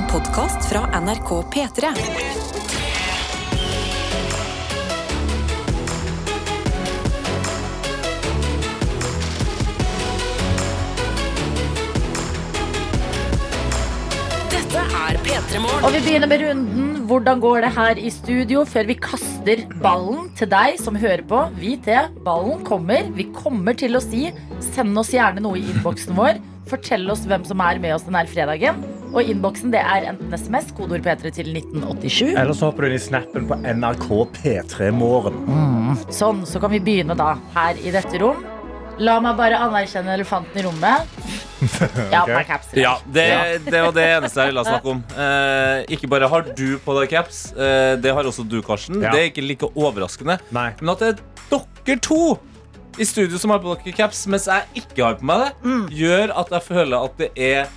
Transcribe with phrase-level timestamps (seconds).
[0.00, 1.88] En podkast fra NRK P3.
[14.48, 15.84] Dette er P3 Morgen.
[15.84, 16.86] Og vi begynner med runden.
[17.10, 21.42] Hvordan går det her i studio før vi kaster ballen til deg som hører på?
[21.60, 23.12] Vi til Ballen kommer.
[23.18, 24.30] Vi kommer til å si
[24.70, 26.40] send oss gjerne noe i innboksen vår.
[26.72, 28.80] Fortell oss hvem som er med oss denne fredagen.
[29.10, 32.30] Og innboksen det er enten SMS, kodeord P3 til 1987.
[32.38, 34.06] Eller så hopper du inn i snappen på NRK
[34.36, 35.96] P3 Morgen.
[36.14, 38.44] Sånn, så kan vi begynne da her i dette rom.
[39.00, 41.16] La meg bare anerkjenne elefanten i rommet.
[41.60, 42.44] Ja, okay.
[42.48, 42.70] caps.
[42.72, 42.80] i.
[42.80, 43.24] Ja, det,
[43.66, 45.02] det var det eneste jeg ville snakke om.
[45.12, 48.96] Eh, ikke bare har du på deg caps, eh, det har også du, Karsten.
[49.04, 49.10] Ja.
[49.12, 50.38] Det er ikke like overraskende.
[50.56, 50.70] Nei.
[50.80, 52.38] Men at det er dere to
[52.96, 55.84] i studio som har på dere caps, mens jeg ikke har på meg det, Mm.
[56.00, 57.68] gjør at jeg føler at det er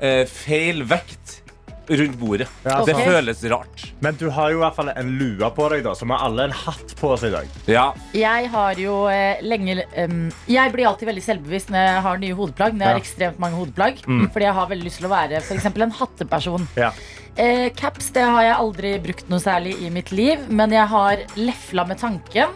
[0.00, 1.42] eh, feil vekt
[1.88, 2.44] rundt bordet.
[2.68, 3.82] Ja, det føles rart.
[4.04, 6.26] Men du har jo i hvert fall en lue på deg, da, så vi har
[6.26, 7.46] alle en hatt på oss i dag.
[7.64, 7.86] Ja.
[8.12, 12.36] Jeg har jo eh, lenge em, Jeg blir alltid veldig selvbevisst når jeg har nye
[12.36, 12.76] hodeplagg.
[12.76, 13.04] Når jeg har Ja.
[13.06, 14.26] ekstremt mange hodeplagg Mm.
[14.34, 16.68] Fordi jeg har veldig lyst til å være for eksempel en hatteperson.
[16.76, 16.92] Ja.
[17.38, 21.16] Eh, caps det har jeg aldri brukt noe særlig i mitt liv, men jeg har
[21.36, 22.48] lefla med tanken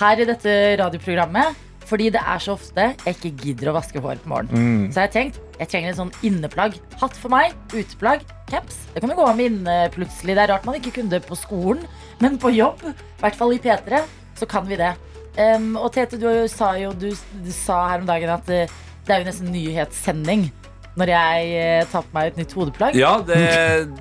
[0.00, 1.56] her i dette radioprogrammet.
[1.88, 4.88] Fordi det er så ofte jeg ikke gidder å vaske hår på morgenen.
[4.92, 6.76] Så jeg har tenkt jeg trenger en sånn inneplagg.
[7.00, 8.84] Hatt for meg, uteplagg, caps.
[8.92, 10.36] Det kan jo gå av med inne plutselig.
[10.36, 11.82] Det er rart man ikke kunne det på skolen,
[12.22, 14.04] men på jobb, i hvert fall i P3,
[14.38, 14.92] så kan vi det.
[15.38, 18.70] Um, og Tete, du sa jo du, du sa her om dagen at eh,
[19.06, 20.48] det er jo nesten nyhetssending
[20.98, 22.98] når jeg eh, tar på meg et nytt hodeplagg.
[22.98, 23.38] Ja, det,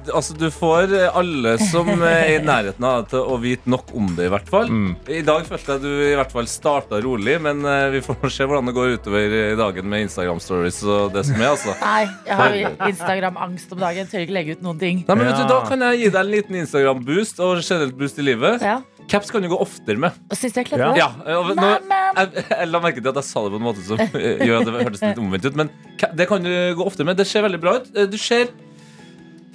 [0.10, 4.10] altså du får alle som er i nærheten av det til å vite nok om
[4.18, 4.72] det, i hvert fall.
[4.72, 4.92] Mm.
[5.20, 8.48] I dag følte jeg du i hvert fall starta rolig, men eh, vi får se
[8.48, 11.78] hvordan det går utover i dagen med Instagram-stories og det som er, altså.
[11.84, 14.10] Nei, jeg har Instagram-angst om dagen.
[14.12, 15.04] Tør ikke legge ut noen ting.
[15.08, 18.22] Nei, men vet du, Da kan jeg gi deg en liten Instagram-boost og generelt boost
[18.22, 18.64] i livet.
[18.66, 18.80] Ja.
[19.08, 20.12] Caps kan du gå oftere med.
[20.36, 20.92] Syns jeg kledde Ja.
[20.92, 21.00] det?
[21.32, 21.68] Ja, og nå,
[22.18, 24.02] jeg, jeg la merke til at jeg sa det på en måte som
[24.48, 25.56] gjør at det hørtes litt omvendt ut.
[25.64, 25.72] Men
[26.20, 27.18] det kan du gå oftere med.
[27.22, 27.88] Det ser veldig bra ut.
[27.96, 28.50] Eh, Du ser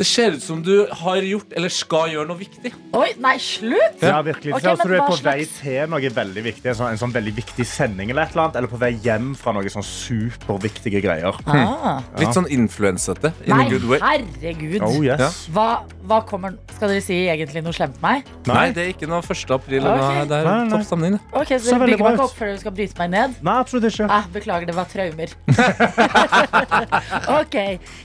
[0.02, 2.72] det ser ut som du har gjort eller skal gjøre noe viktig.
[2.98, 4.00] Oi, nei, slutt!
[4.02, 4.56] Ja, virkelig.
[4.56, 6.70] Okay, men du er på vei til noe veldig viktig.
[6.72, 8.58] En sånn, en sånn veldig viktig sending eller et eller annet.
[8.58, 11.38] Eller på vei hjem fra noe sånn superviktige greier.
[11.46, 12.00] Ah.
[12.18, 13.30] Litt sånn influensete.
[13.46, 14.00] In Nei, a good way.
[14.02, 14.82] herregud.
[14.82, 15.44] Oh, yes.
[15.54, 15.68] Hva,
[16.08, 18.26] hva kommer Skal dere si egentlig noe slemt meg?
[18.50, 19.54] Nei, det er ikke noe 1.
[19.54, 19.86] april.
[19.86, 20.26] noe.
[20.26, 20.72] Det er Nei, nei.
[20.72, 21.18] topp stemning.
[21.30, 23.38] Okay, Ok, Så Så dere bygger meg ikke opp før dere skal bryte meg ned?
[23.46, 24.10] Nei, absolutt ikke.
[24.10, 25.36] Ah, beklager, det var traumer.
[27.40, 27.56] ok,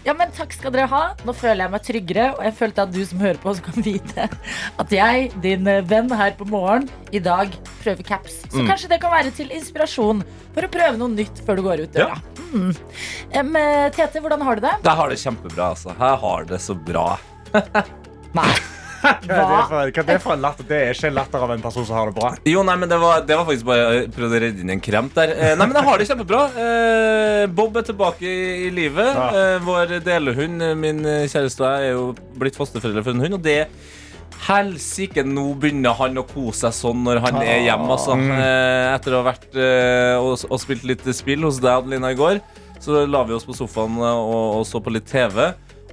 [0.05, 1.03] ja, men Takk skal dere ha.
[1.25, 4.27] Nå føler jeg meg tryggere, og jeg følte at du som hører på, kan vite
[4.83, 8.41] at jeg, din eh, venn her på morgen, i dag prøver caps.
[8.51, 10.23] Så kanskje det kan være til inspirasjon
[10.55, 12.19] for å prøve noe nytt før du går ut døra.
[12.47, 12.71] Mm.
[13.35, 14.75] Em, eh, Tete, hvordan har du det?
[14.83, 15.71] Jeg har det kjempebra.
[15.75, 15.95] altså.
[15.97, 17.07] Jeg har det så bra.
[18.37, 18.51] Nei.
[19.01, 20.67] Hva er det for, hva er det for en latter?
[20.69, 22.31] Det er ikke en latter av en person som har det bra.
[22.49, 24.83] Jo, nei, men det var, det var faktisk bare Jeg prøvde å redde inn en
[24.87, 25.35] kremt der.
[25.35, 26.41] Eh, nei, men jeg har det kjempebra.
[26.63, 29.13] Eh, Bob er tilbake i, i livet.
[29.13, 29.27] Ja.
[29.43, 32.09] Eh, vår delehund, eh, min kjæreste og jeg, er jo
[32.41, 33.39] blitt fosterforeldre for en hund.
[33.39, 33.61] Og det
[34.47, 37.89] Helsike, nå begynner han å kose seg sånn når han er hjemme.
[37.95, 38.15] Altså.
[38.15, 42.19] Eh, etter å ha vært eh, og, og spilt litt spill hos deg, Adelina, i
[42.19, 42.41] går,
[42.83, 45.49] så la vi oss på sofaen eh, og, og så på litt TV.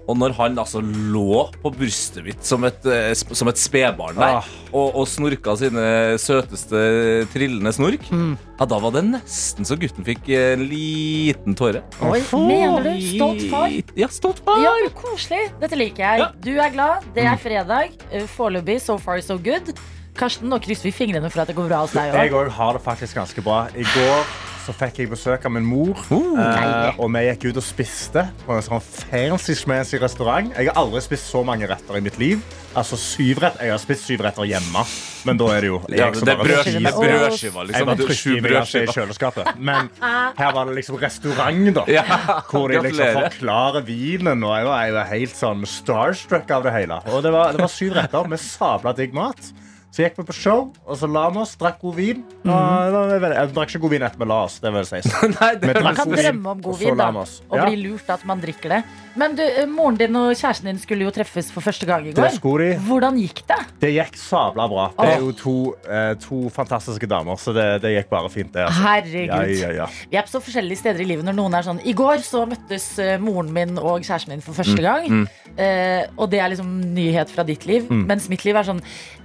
[0.07, 4.35] Og når han altså lå på brystet mitt som et, eh, som et spedbarn der,
[4.43, 4.49] Ah.
[4.73, 10.29] og, og snorka sine søteste trillende snork, ja, da var det nesten så gutten fikk
[10.37, 11.81] en liten tåre.
[12.05, 12.93] Oi, mener du?
[13.15, 13.73] Stolt far?
[13.97, 14.61] Ja, stolt far.
[14.61, 15.47] Ja, Koselig.
[15.63, 16.21] Dette liker jeg.
[16.21, 16.29] Ja.
[16.45, 17.09] Du er glad.
[17.17, 17.97] Det er fredag.
[18.13, 19.73] Eh, Foreløpig so far so good.
[20.15, 22.45] Karsten, nå krysser vi fingrene for at det går bra hos deg Jeg òg.
[22.45, 23.65] òg har det faktisk ganske bra.
[23.75, 24.27] I går
[24.65, 25.99] så fikk jeg besøk av min mor.
[26.09, 30.53] Uh, uh, og vi gikk ut og spiste på en sånn fancy schmancy restaurant.
[30.57, 32.41] Jeg har aldri spist så mange retter i mitt liv.
[32.75, 33.61] Altså syv rett.
[33.63, 34.85] Jeg har spist syv retter hjemme,
[35.29, 37.87] men da er det jo jeg Ja, det er brødskiva, Jeg liksom.
[37.87, 39.53] bare Du- trykker i kjøleskapet.
[39.59, 41.85] Men her var det liksom restaurant, da.
[41.89, 42.03] Ja,
[42.51, 44.43] Hvor de liksom forklarer vinen.
[44.43, 47.01] Og jeg var, jeg var helt sånn starstruck av det hele.
[47.13, 49.53] Og det var, det var syv retter med sabla digg mat.
[49.95, 52.23] Så gikk vi på show, og så la vi oss, drakk god vin.
[52.43, 54.57] Og, det var jeg drakk ikke god vin etter vi la oss.
[54.59, 54.99] det vil si.
[55.37, 58.25] Nei, det Vi Man kan drømme om god vin da, og Ja, bli lurt at
[58.27, 58.81] man drikker det.
[59.15, 62.17] Men du, eh, moren din og kjæresten din skulle jo treffes for første gang i
[62.17, 62.35] går.
[62.43, 62.73] Det.
[62.89, 63.61] Hvordan gikk det?
[63.85, 64.89] Det gikk sabla bra.
[64.99, 65.55] Det er jo to,
[65.87, 68.67] eh, to fantastiske damer, så det, det gikk bare fint, det.
[68.67, 68.83] Altså.
[68.89, 69.31] Herregud.
[69.31, 69.91] Ja, ja, ja.
[70.11, 72.43] Vi er på så forskjellige steder i livet når noen er sånn I går så
[72.51, 75.29] møttes eh, moren min og kjæresten min for første gang.
[75.55, 77.87] Eh, og det er liksom nyhet fra ditt liv.
[77.95, 78.83] Mens mitt liv er sånn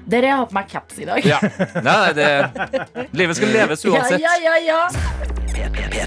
[0.09, 1.25] Dere, har på meg caps i dag.
[1.25, 1.39] Ja.
[1.85, 2.29] Nei, det,
[3.13, 4.21] livet skal leves uansett.
[4.23, 4.83] ja, ja, ja.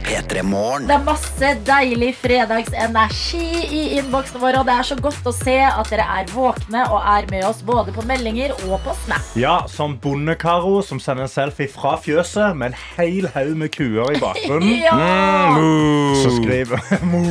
[0.02, 0.86] P3morgen.
[0.88, 5.56] Det er masse deilig fredagsenergi i innboksen vår, og det er så godt å se
[5.66, 9.32] at dere er våkne og er med oss både på meldinger og på Snap.
[9.38, 14.14] Ja, som Bondekaro som sender en selfie fra fjøset med en hel haug med kuer
[14.16, 14.72] i bakgrunnen.
[14.82, 15.58] Ja!
[16.22, 17.24] Så skriver Mo.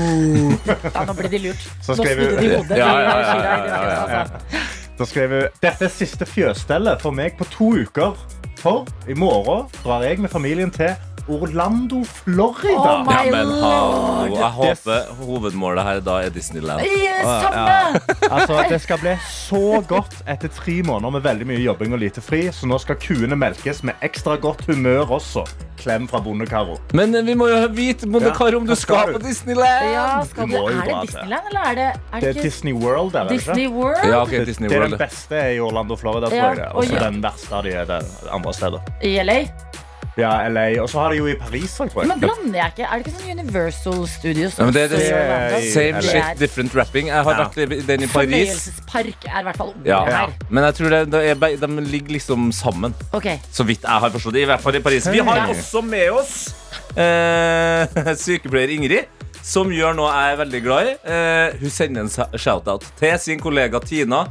[0.67, 1.65] ja, nå ble de lurt.
[1.81, 2.77] Så Nå skriver snudde de hodet.
[2.81, 4.79] Ja, ja, ja, ja, ja, ja, ja, altså.
[5.01, 8.13] Da skrev hun Dette er siste fjøsstellet for meg på to uker.
[8.61, 10.93] For i morgen drar jeg med familien til
[11.27, 12.77] Orlando, Florida.
[12.77, 14.35] Oh Ja, men hallo.
[14.35, 16.81] Jeg håper hovedmålet her da er Disneyland.
[16.81, 18.01] Ja, Samme!
[18.31, 22.21] Altså, Det skal bli så godt etter tre måneder med veldig mye jobbing og lite
[22.23, 22.47] fri.
[22.53, 25.45] Så nå skal kuene melkes med ekstra godt humør også.
[25.81, 26.75] Klem fra Bondekaro.
[26.93, 29.19] Men eh, vi må jo vite Mondekar, om du skal skal du?
[29.19, 29.87] på Disneyland.
[29.95, 30.99] Ja, skal Du er det.
[31.07, 33.39] Disneyland, eller er det, er Det det er ikke Disney World der, er ikke?
[33.39, 34.05] Disney World?
[34.05, 36.29] Ja, okay, Det, Disney det er den beste i Orlando, Florida.
[36.29, 36.67] tror jeg det.
[36.73, 37.09] og så ja.
[37.09, 38.01] den verste av de
[38.31, 38.79] andre steder.
[39.01, 39.39] I LA?
[40.19, 40.65] Ja, LA.
[40.83, 42.09] Og så har de jo i Paris òg, tror jeg.
[42.11, 42.83] Men blander jeg ikke?
[42.87, 44.57] Er det ikke sånn Universal Studios?
[44.59, 45.69] Ja, men det er det-?
[45.71, 47.07] Same shit, er different rapping.
[47.07, 47.45] Jeg har Ja.
[47.45, 48.11] vært i den i Paris.
[48.11, 50.03] Fornøyelsespark er i hvert fall Ja.
[50.05, 50.33] her.
[50.49, 52.93] Men jeg tror det, det er, de ligger liksom sammen.
[53.13, 53.39] Okay.
[53.51, 54.41] Så vidt jeg har forstått det.
[54.43, 55.07] I hvert fall i Paris.
[55.07, 56.53] Vi har også med oss
[56.97, 57.87] eh,
[58.25, 59.05] sykepleier Ingrid.
[59.41, 60.91] Som gjør noe jeg er veldig glad i.
[61.07, 64.25] Eh, hun sender en shout-out til sin kollega Tina,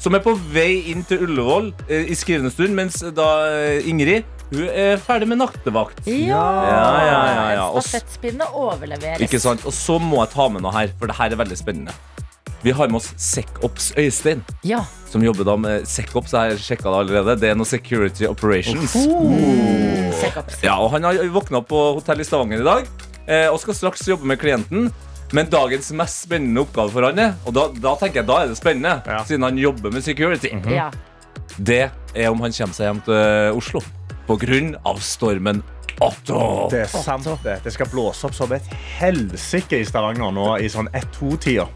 [0.00, 4.24] som er på vei inn til Ullevål eh, i skrivende stund, mens da eh, Ingrid
[4.54, 6.00] hun er ferdig med nattevakt.
[6.06, 7.66] Ja, Ja, ja, ja, ja.
[7.68, 9.20] Og En s- stafettpinne overleveres.
[9.20, 9.64] Ikke sant?
[9.66, 11.92] Og så må jeg ta med noe her, for det her er veldig spennende.
[12.64, 14.84] Vi har med oss SecOps Øystein, Ja.
[15.10, 16.32] som jobber da med SecOps.
[16.32, 17.34] Jeg har sjekket det allerede.
[17.40, 18.94] Det er noe Security Operations.
[20.20, 20.62] Sekops.
[20.64, 22.86] Ja, og Han har våkna opp på hotell i Stavanger i dag
[23.26, 24.90] eh, og skal straks jobbe med klienten.
[25.34, 28.48] Men dagens mest spennende oppgave for han er Og da, da tenker jeg, da er
[28.52, 29.22] det spennende, Ja.
[29.24, 30.52] siden han jobber med security.
[30.70, 30.90] Ja.
[31.58, 33.80] Det er om han kommer seg hjem til Oslo
[34.82, 35.62] av stormen
[36.00, 36.68] Otto.
[36.72, 37.58] Det er sant, det.
[37.64, 38.66] Det skal blåse opp som et
[38.98, 41.66] helsike i Stavanger nå i sånn 1-2-tida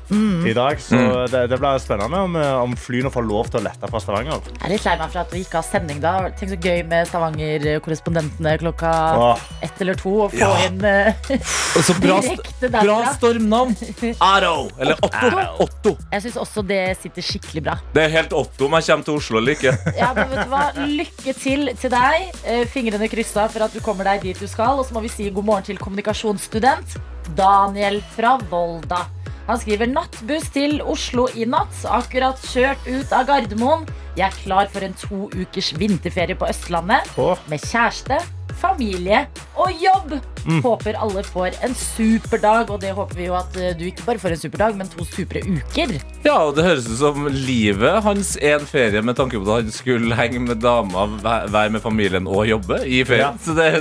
[0.49, 0.81] i dag.
[0.83, 0.99] Så
[1.31, 4.41] det, det blir spennende om, eh, om flyene får lov til å lette fra Stavanger.
[4.59, 6.15] Jeg er litt lei meg for at vi ikke har sending da.
[6.39, 9.45] Tenk så gøy med Stavanger-korrespondentene klokka Åh.
[9.63, 10.15] ett eller to.
[10.27, 10.51] Og få Ja.
[10.67, 10.79] inn
[11.29, 13.75] Direkte Og bra, direkte bra stormnavn.
[14.19, 14.71] Otto.
[14.81, 15.31] Eller Otto.
[15.65, 15.93] Otto.
[16.13, 17.77] Jeg syns også det sitter skikkelig bra.
[17.95, 19.73] Det er helt Otto om jeg kommer til Oslo eller ikke.
[19.99, 20.63] Ja, men vet du hva?
[20.89, 22.29] Lykke til til deg.
[22.45, 24.81] Eh, Fingrene kryssa for at du kommer deg dit du skal.
[24.81, 26.99] Og så må vi si god morgen til kommunikasjonsstudent
[27.39, 29.05] Daniel fra Volda.
[29.49, 31.73] Han skriver nattbuss til Oslo i natt.
[31.89, 33.87] Akkurat kjørt ut av Gardermoen.
[34.19, 37.09] Jeg er klar for en to ukers vinterferie på Østlandet.
[37.17, 37.41] Åh.
[37.49, 38.19] Med kjæreste,
[38.61, 39.25] familie
[39.59, 40.17] og jobb.
[40.65, 42.71] Håper alle får en super dag.
[42.73, 44.89] Og det håper vi jo at eh, du ikke bare får en super dag, men
[44.93, 45.97] to supre uker.
[46.25, 49.65] Ja, og det høres ut som livet hans er en ferie med tanke på at
[49.67, 53.37] han skulle henge med dama, være med familien og jobbe i ferien.
[53.39, 53.45] Ja.
[53.45, 53.73] Så det,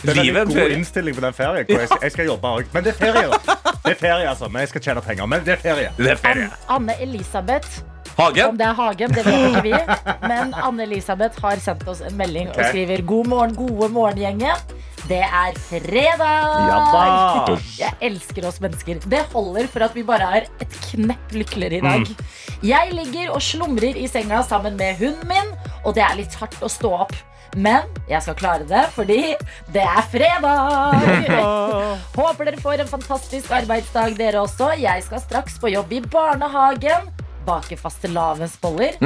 [0.00, 0.76] Det er livet en god ferie.
[0.78, 1.66] innstilling på den ferien.
[1.68, 2.64] hvor Jeg skal, jeg skal jobbe òg.
[2.72, 3.56] Men det er ferie, da.
[3.84, 4.48] Det er ferie, altså.
[4.48, 5.26] Men jeg skal tjene penger.
[5.28, 5.90] Men det er ferie.
[5.98, 6.48] Det er ferie.
[6.72, 7.82] Anne Elisabeth
[8.20, 8.52] Hagen?
[8.52, 9.72] Om det er Hagen, det vet ikke vi.
[10.28, 14.76] Men Anne-Elisabeth har sendt oss en melding og skriver God morgen, gode morgengjengen.
[15.10, 16.20] Det er fredag!
[16.70, 17.56] Ja.
[17.80, 19.00] Jeg elsker oss mennesker.
[19.10, 22.28] Det holder for at vi bare er et knepp lykkeligere i dag.
[22.62, 25.50] Jeg ligger og slumrer i senga sammen med hunden min,
[25.82, 27.16] og det er litt hardt å stå opp.
[27.58, 29.34] Men jeg skal klare det, fordi
[29.74, 31.00] det er fredag!
[32.20, 34.70] Håper dere får en fantastisk arbeidsdag, dere også.
[34.78, 37.10] Jeg skal straks på jobb i barnehagen.
[37.46, 38.98] Bake fastelavnsboller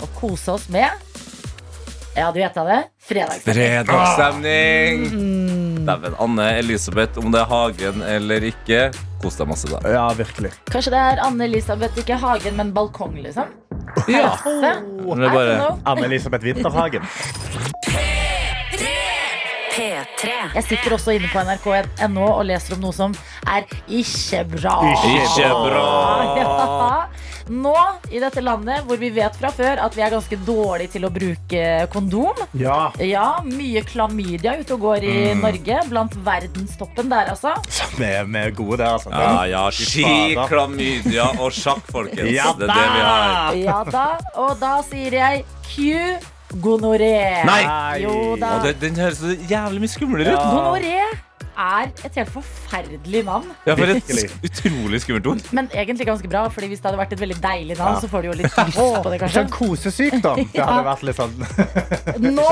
[0.00, 0.88] og kose oss med
[2.16, 2.78] Ja, du gjetta det?
[3.06, 3.84] Fredagsstemning.
[3.86, 5.86] Fredagsstemning!
[5.86, 8.80] Dæven, Anne Elisabeth, om det er Hagen eller ikke,
[9.22, 9.80] kos deg masse da.
[9.88, 10.50] Ja, virkelig.
[10.70, 13.54] Kanskje det er Anne-Elisabeth, ikke Hagen, men balkong, liksom?
[14.10, 14.34] Ja.
[14.44, 15.56] Det er bare.
[15.88, 17.06] Anne-Elisabeth Winterhagen.
[19.80, 20.36] P3.
[20.58, 23.14] Jeg sitter også inne på nrk.no og leser om noe som
[23.48, 24.76] er ikke bra.
[24.92, 25.88] Ikke bra.
[26.40, 27.06] Ja.
[27.50, 27.72] Nå
[28.14, 31.10] i dette landet hvor vi vet fra før at vi er ganske dårlige til å
[31.10, 32.38] bruke kondom.
[32.60, 32.92] Ja.
[33.02, 35.80] Ja, mye klamydia ute og går i Norge.
[35.90, 37.56] Blant verdenstoppen der, altså.
[37.98, 39.10] Vi, er- er gode der, altså.
[39.10, 42.30] Ja, ja, ski, klamydia og sjakk, folkens.
[42.30, 43.58] Ja det er det vi har.
[43.64, 44.06] Ja da.
[44.44, 47.44] Og da sier jeg Q gonoré.
[47.46, 47.62] Nei.
[48.02, 48.56] Jo da.
[48.58, 50.38] Og det, den høres så jævlig mye skumlere ut.
[50.38, 50.54] Ja.
[50.54, 51.00] Gonoré
[51.60, 53.50] er et helt forferdelig navn.
[53.66, 54.06] Ja, for et
[54.46, 55.42] utrolig skummelt ord.
[55.52, 58.00] Men egentlig ganske bra, Fordi hvis det hadde vært et veldig deilig navn, Ja.
[58.00, 59.34] så får du jo litt lyst på det, kanskje.
[59.42, 60.40] Sånn kosesykdom.
[60.54, 61.36] Det hadde vært litt sånn
[62.38, 62.48] Nå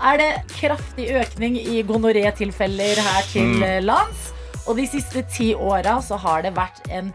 [0.00, 3.62] er det kraftig økning i gonoré-tilfeller her til Mm.
[3.62, 4.32] eh, lands.
[4.66, 7.12] Og de siste ti åra så har det vært en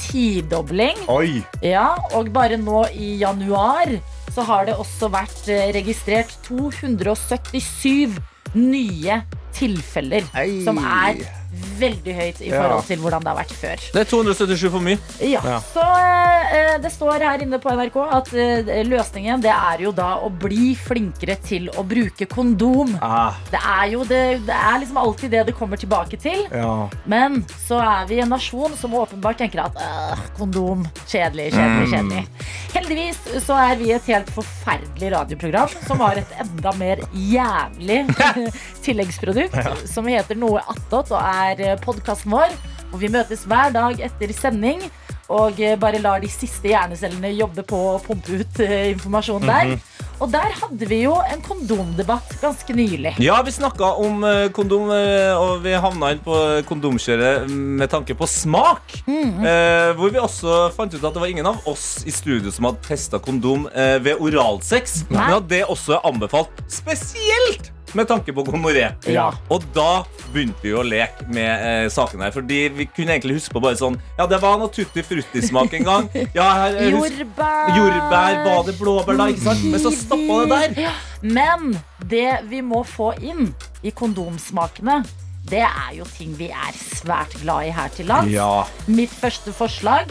[0.00, 0.96] tidobling.
[1.12, 1.42] Oi.
[1.62, 3.92] Ja, og bare nå i januar
[4.36, 8.18] så har det også vært eh, registrert 277
[8.56, 9.20] nye
[9.56, 10.26] tilfeller.
[10.36, 10.60] Ei.
[10.66, 11.22] Som er
[11.80, 13.82] veldig høyt i forhold til hvordan det har vært før.
[13.94, 14.98] Det er 277 for mye.
[15.20, 15.58] Ja, Ja.
[15.72, 15.82] Så
[16.56, 20.30] eh, det står her inne på NRK at eh, løsningen det er jo da å
[20.32, 22.94] bli flinkere til å bruke kondom.
[23.04, 26.46] Ah, Det er jo det, det er liksom alltid det det kommer tilbake til.
[26.52, 26.88] ja.
[27.06, 32.24] Men så er vi en nasjon som åpenbart tenker at øh, kondom, kjedelig, kjedelig, kjedelig.
[32.76, 38.02] Heldigvis så er vi et helt forferdelig radioprogram som har et enda mer jævlig
[38.86, 39.56] tilleggsprodukt
[39.88, 41.45] som heter Noe attåt og er
[41.84, 42.54] podkasten vår.
[42.90, 44.84] Hvor vi møtes hver dag etter sending
[45.32, 49.76] og eh, bare lar de siste hjernecellene jobbe på å pumpe ut eh, informasjon der.
[50.16, 53.16] Og der hadde vi jo en kondomdebatt ganske nylig.
[53.20, 56.38] Ja, vi snakka om eh, kondom, eh, og vi havna inn på
[56.70, 59.00] kondomkjøret med tanke på smak.
[59.10, 62.70] Eh, hvor vi også fant ut at det var ingen av oss i studio som
[62.70, 65.02] hadde testa kondom eh, ved oralsex.
[65.10, 65.18] Nei.
[65.18, 68.88] Men at det også er anbefalt spesielt med tanke på gonoré.
[69.06, 69.28] Ja.
[69.52, 72.32] Og da begynte vi å leke med eh, saken her.
[72.34, 75.84] Fordi vi kunne egentlig huske på bare sånn Ja, det var noe tutti frutti-smak en
[75.86, 76.08] gang.
[76.34, 77.76] Ja, her, eh, husk- Jordbær.
[77.76, 79.28] Jordbær, var det blåbær da?
[79.32, 79.64] Ikke sant?
[79.70, 80.82] Men så stoppa det der.
[80.88, 80.94] Ja.
[81.22, 81.78] Men
[82.10, 83.54] det vi må få inn
[83.86, 85.04] i kondomsmakene,
[85.46, 88.32] det er jo ting vi er svært glad i her til lands.
[88.34, 88.64] ja.
[88.90, 90.10] Mitt første forslag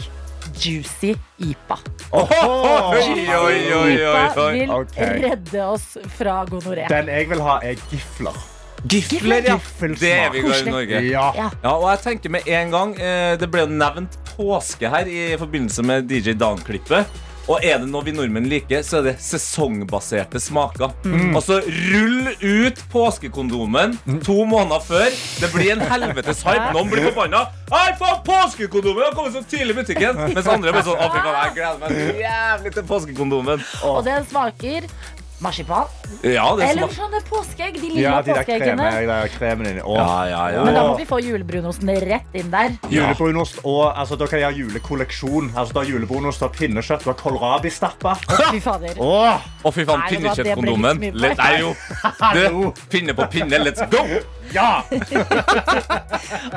[0.59, 1.77] Juicy IPA.
[2.15, 4.51] Oi, oi, oi, oi, IPA oi.
[4.55, 5.21] vil okay.
[5.27, 6.87] redde oss fra gonoré.
[6.91, 8.43] Den jeg vil ha, er gifler.
[8.85, 9.57] Gifler, ja.
[9.97, 10.99] Det er vi glad i i Norge.
[11.09, 11.29] Ja.
[11.35, 11.49] Ja.
[11.63, 15.23] Ja, og jeg tenker med en gang eh, Det ble jo nevnt påske her i
[15.41, 17.09] forbindelse med DJ Dan-klippet.
[17.45, 20.95] Og er det noe vi nordmenn liker, så er det sesongbaserte smaker.
[21.37, 23.93] Altså, rull ut påskekondomen
[24.25, 25.13] to måneder før.
[25.43, 26.71] Det blir en helvetes hype.
[26.73, 27.43] Noen blir forbanna.
[27.69, 30.17] Hei, faen, påskekondomen har kommet så tidlig i butikken!
[30.33, 33.63] Mens andre blir sånn Å, jeg gleder meg jævlig til påskekondomen.
[33.91, 34.89] Og den smaker
[35.39, 35.87] marsipan.
[36.23, 37.75] Ja, det Eller sånne påskeegg.
[37.81, 38.75] De lille Ja, de der påskeeggene.
[38.77, 39.81] kreme, de der kremen inni.
[39.83, 39.97] Åh.
[39.97, 40.63] Ja, ja, ja.
[40.63, 42.77] Men da må vi få julebrunosten rett inn der.
[42.89, 45.51] Julebrunost og altså, Da kan jeg ha julekolleksjon.
[45.55, 47.05] Altså, da julebrunost og pinnekjøtt.
[47.05, 48.15] da kålrabi-stappa.
[48.51, 48.95] Fy fader.
[48.99, 51.03] Åh, Å, fy faen, pinnekjøttkondomen.
[51.13, 51.75] Nei, jo.
[52.33, 54.05] Du, pinne på pinne, let's go!
[54.55, 54.83] Ja!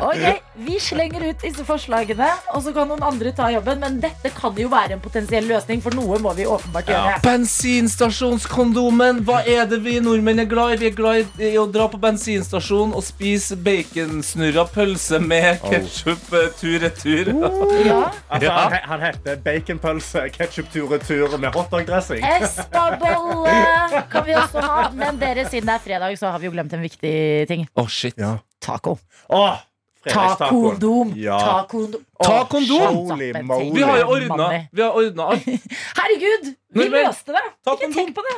[0.00, 3.78] Ok, Vi slenger ut disse forslagene, og så kan noen andre ta jobben.
[3.82, 7.18] Men dette kan jo være en potensiell løsning, for noe må vi åpenbart gjøre.
[7.24, 9.20] Bensinstasjonskondomen.
[9.28, 10.78] Hva er det vi nordmenn er glad i?
[10.82, 17.32] Vi er glad i å dra på bensinstasjon og spise baconsnurra pølse med ketsjup tur-retur.
[17.88, 18.10] Ja.
[18.28, 22.24] Altså, han, he- han heter baconpølse, ketsjup tur-retur med hotdog-dressing.
[22.42, 24.88] Espabolle kan vi også ha.
[24.98, 27.14] Men dere, siden det er fredag, så har vi jo glemt en viktig
[27.50, 27.64] ting.
[27.78, 28.14] Å, shit.
[28.16, 28.38] Ja.
[28.60, 28.98] Taco.
[29.28, 29.56] Åh,
[30.04, 30.70] Ta fredagstacoen.
[30.80, 31.12] kondom.
[31.16, 31.38] Ja.
[31.40, 32.04] Ta kondom.
[32.22, 32.94] Ta Åh, kondom!
[32.96, 33.70] Holy Kjappen moly.
[33.74, 34.62] Vi har jo ordna, Money.
[34.72, 35.44] vi har ordna alt.
[35.98, 37.44] Herregud, vi Nordmenn, løste det.
[37.64, 37.94] ta Ikke kondom.
[37.94, 38.36] tenk på det.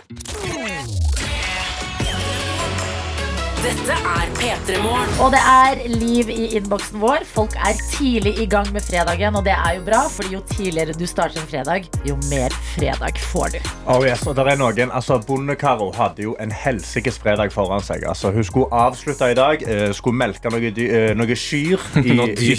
[3.60, 5.10] Dette er P3 Morgen.
[5.20, 7.26] Og det er liv i innboksen vår.
[7.28, 10.94] Folk er tidlig i gang med fredagen, og det er jo bra, fordi jo tidligere
[10.96, 13.58] du starter en fredag, jo mer fredag får du.
[13.92, 18.06] Oh yes, og der er noen, altså Bonde-Caro hadde jo en helsikes fredag foran seg.
[18.08, 22.16] Altså, hun skulle avslutte i dag, eh, skulle melke noe, dy- eh, noe kyr i,
[22.16, 22.54] i,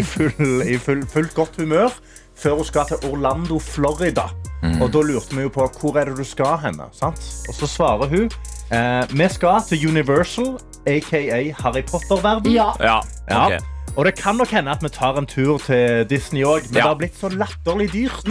[0.00, 1.92] i, full, i full, fullt godt humør
[2.40, 4.30] før hun skal til Orlando, Florida.
[4.80, 6.86] Og da lurte vi jo på hvor er det du skal henne.
[6.96, 7.20] Sant?
[7.48, 8.30] Og så svarer hun
[8.72, 12.52] eh, vi skal til Universal, aka Harry Potter-verden.
[12.52, 12.70] Ja.
[12.80, 13.00] Ja,
[13.30, 13.58] Ja.
[13.98, 16.80] Og det kan nok hende at vi tar en tur til Disney òg, men Ja.
[16.80, 18.28] det har blitt så latterlig dyrt.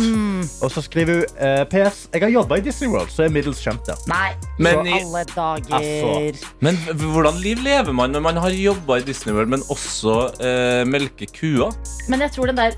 [0.63, 2.07] Og så skriver hun eh, PS.
[2.13, 3.95] Jeg har jobba i Disney World, så er middels kjent der.
[4.07, 5.75] Nei, Men i i- alle dager.
[5.75, 6.47] Altså.
[6.61, 10.85] Men hvordan liv lever man når man har jobba i Disney World, men også eh,
[10.87, 11.75] melker kuer?
[12.07, 12.71] Men jeg tror den der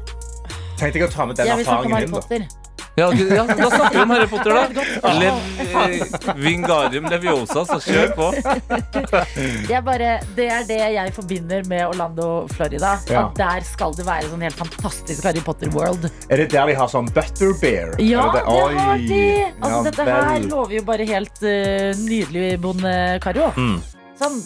[0.82, 2.12] Tenkte jeg å ta med den Jeg vil snakke om erfaringen Harry din.
[2.12, 2.22] da.
[2.26, 2.70] Potter.
[3.00, 5.12] Ja, ok, ja, da snakker vi om Harry Potter, da.
[5.22, 8.26] Lev, eh, Vingarium leviosa, så kjør på.
[9.68, 12.98] Det er, bare, det er det jeg forbinder med Orlando, Florida.
[13.08, 13.22] Ja.
[13.30, 16.10] At der skal det være sånn helt fantastisk Harry Potter-world.
[16.28, 17.96] Er det der de har sånn butterbeer?
[18.04, 19.22] Ja, det har de!
[19.62, 23.54] Altså, Ja dette her lover jo bare helt eh, nydelig bonde-Karo.
[23.56, 23.80] Mm.
[24.20, 24.42] Sånn.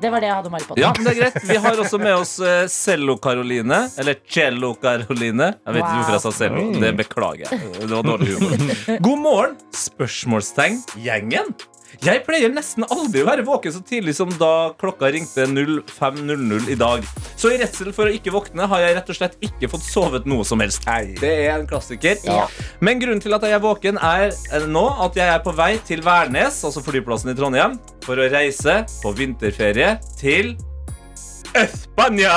[0.00, 0.82] Det var det jeg hadde om Harry Potter.
[0.82, 1.36] Ja, men det er greit.
[1.48, 3.78] Vi har også med oss uh, Cello-Karoline.
[3.98, 5.46] Eller Cello-Karoline.
[5.64, 5.96] Jeg vet ikke Wow.
[6.02, 6.64] hvorfor jeg sa cello.
[6.82, 7.60] Det beklager jeg.
[7.80, 9.00] Det var dårlig humor.
[9.08, 11.54] God morgen, spørsmålstegn, gjengen.
[12.04, 16.76] Jeg pleier nesten aldri å være våken så tidlig som da klokka ringte 05.00 i
[16.78, 17.06] dag.
[17.36, 20.28] Så i redsel for å ikke våkne har jeg rett og slett ikke fått sovet
[20.28, 20.84] noe som helst.
[21.20, 22.20] Det er en klassiker.
[22.26, 22.44] Ja.
[22.84, 25.74] Men grunnen til at jeg er våken, er eh, nå at jeg er på vei
[25.88, 30.54] til Værnes, altså flyplassen i Trondheim, for å reise på vinterferie til
[31.54, 32.32] Espania!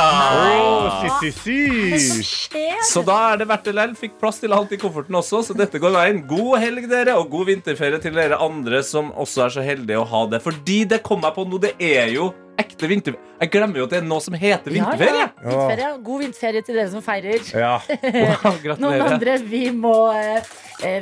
[0.49, 2.23] Oh, si, si, si.
[2.23, 2.81] skjer?
[2.89, 3.95] Så da er det verdt det lell.
[3.97, 6.21] Fikk plass til alt i kofferten også, så dette går veien.
[6.29, 10.07] God helg, dere, og god vinterferie til dere andre som også er så heldige å
[10.09, 10.43] ha det.
[10.45, 13.25] Fordi det kom meg på nå, det er jo ekte vinterferie.
[13.39, 15.25] Jeg glemmer jo at det er noe som heter vinterferie.
[15.25, 15.43] Ja, ja.
[15.45, 15.91] Vinterferie.
[16.09, 17.45] God vinterferie til dere som feirer.
[17.55, 17.75] Ja.
[18.19, 20.43] Wow, Noen andre, vi må, eh,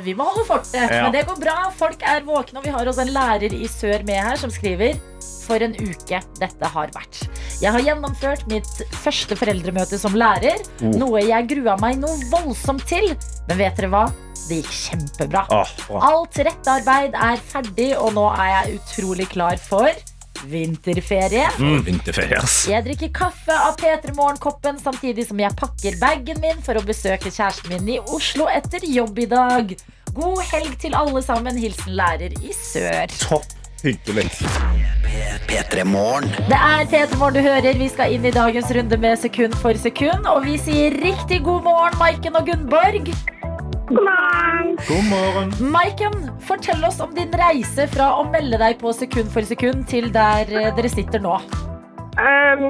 [0.04, 0.74] vi må holde fortet.
[0.80, 1.04] Ja.
[1.06, 1.56] Men det går bra.
[1.76, 4.98] Folk er våkne, og vi har også en lærer i sør med her som skriver
[5.48, 7.22] for en uke dette har vært.
[7.62, 10.60] Jeg har gjennomført mitt første foreldremøte som lærer.
[10.84, 13.14] Noe jeg grua meg noe voldsomt til.
[13.48, 14.04] Men vet dere hva?
[14.48, 15.46] Det gikk kjempebra.
[15.52, 16.04] Oh, oh.
[16.10, 19.92] Alt rettearbeid er ferdig, og nå er jeg utrolig klar for
[20.46, 21.48] vinterferie.
[21.84, 22.62] Vinterferie, ass.
[22.70, 27.32] Jeg drikker kaffe av P3 Morgen-koppen samtidig som jeg pakker bagen min for å besøke
[27.32, 29.76] kjæresten min i Oslo etter jobb i dag.
[30.14, 31.58] God helg til alle sammen.
[31.58, 33.10] Hilsen lærer i sør.
[33.20, 34.28] Topp hyggelig.
[35.48, 36.28] P3 Morgen.
[36.50, 37.78] Det er P3 Morgen du hører.
[37.78, 40.28] Vi skal inn i dagens runde med sekund for sekund.
[40.28, 43.12] Og vi sier riktig god morgen, Maiken og Gunnborg.
[43.88, 45.52] God morgen.
[45.72, 46.12] Maiken,
[46.44, 50.50] fortell oss om din reise fra å melde deg på sekund for sekund til der
[50.52, 51.38] eh, dere sitter nå.
[52.18, 52.64] Um,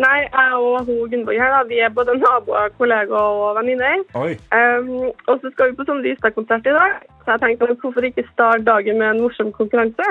[0.00, 4.02] nei, jeg og hun Gunnborg her, da, vi er både naboer, kollegaer og venninner.
[4.16, 7.04] Um, og så skal vi på sånn Lystad-konsert i dag.
[7.24, 10.04] Så jeg tenkte hvorfor ikke starte dagen med en morsom konkurranse?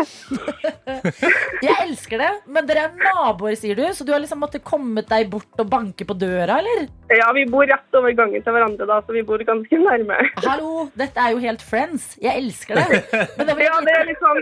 [1.66, 5.04] Jeg elsker det, men dere er naboer, sier du, så du har liksom måttet komme
[5.06, 6.88] deg bort og banke på døra, eller?
[7.14, 10.18] Ja, vi bor rett over gangen til hverandre, da, så vi bor ganske nærme.
[10.42, 12.16] Hallo, dette er jo helt friends.
[12.24, 13.04] Jeg elsker det.
[13.38, 14.42] Men det Ja, det er litt sånn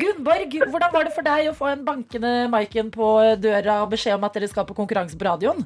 [0.00, 3.10] Gunnborg, hvordan var det for deg å få en bankende Maiken på
[3.44, 5.62] døra og beskjed om at dere skal på konkurranse på radioen?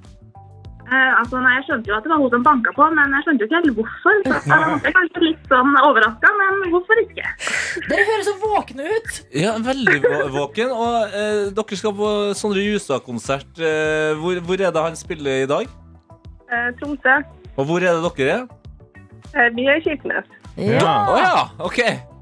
[0.91, 3.23] Eh, altså, nei, Jeg skjønte jo at det var hun som banka på, men jeg
[3.27, 4.17] skjønte jo ikke helt hvorfor.
[4.27, 7.27] Så jeg ble kanskje litt sånn overraska, men hvorfor ikke?
[7.93, 9.21] Dere høres så våkne ut.
[9.39, 10.73] Ja, veldig vå- våken.
[10.75, 13.53] Og eh, dere skal på Sondre Justad-konsert.
[13.63, 15.71] Eh, hvor, hvor er det han spiller i dag?
[16.51, 17.21] eh, Tromsø.
[17.55, 18.47] Og hvor er det dere er?
[19.31, 20.27] Eh, vi er i Kirkenes.
[20.59, 20.95] Ja.
[21.07, 21.79] Oh, ja, ok.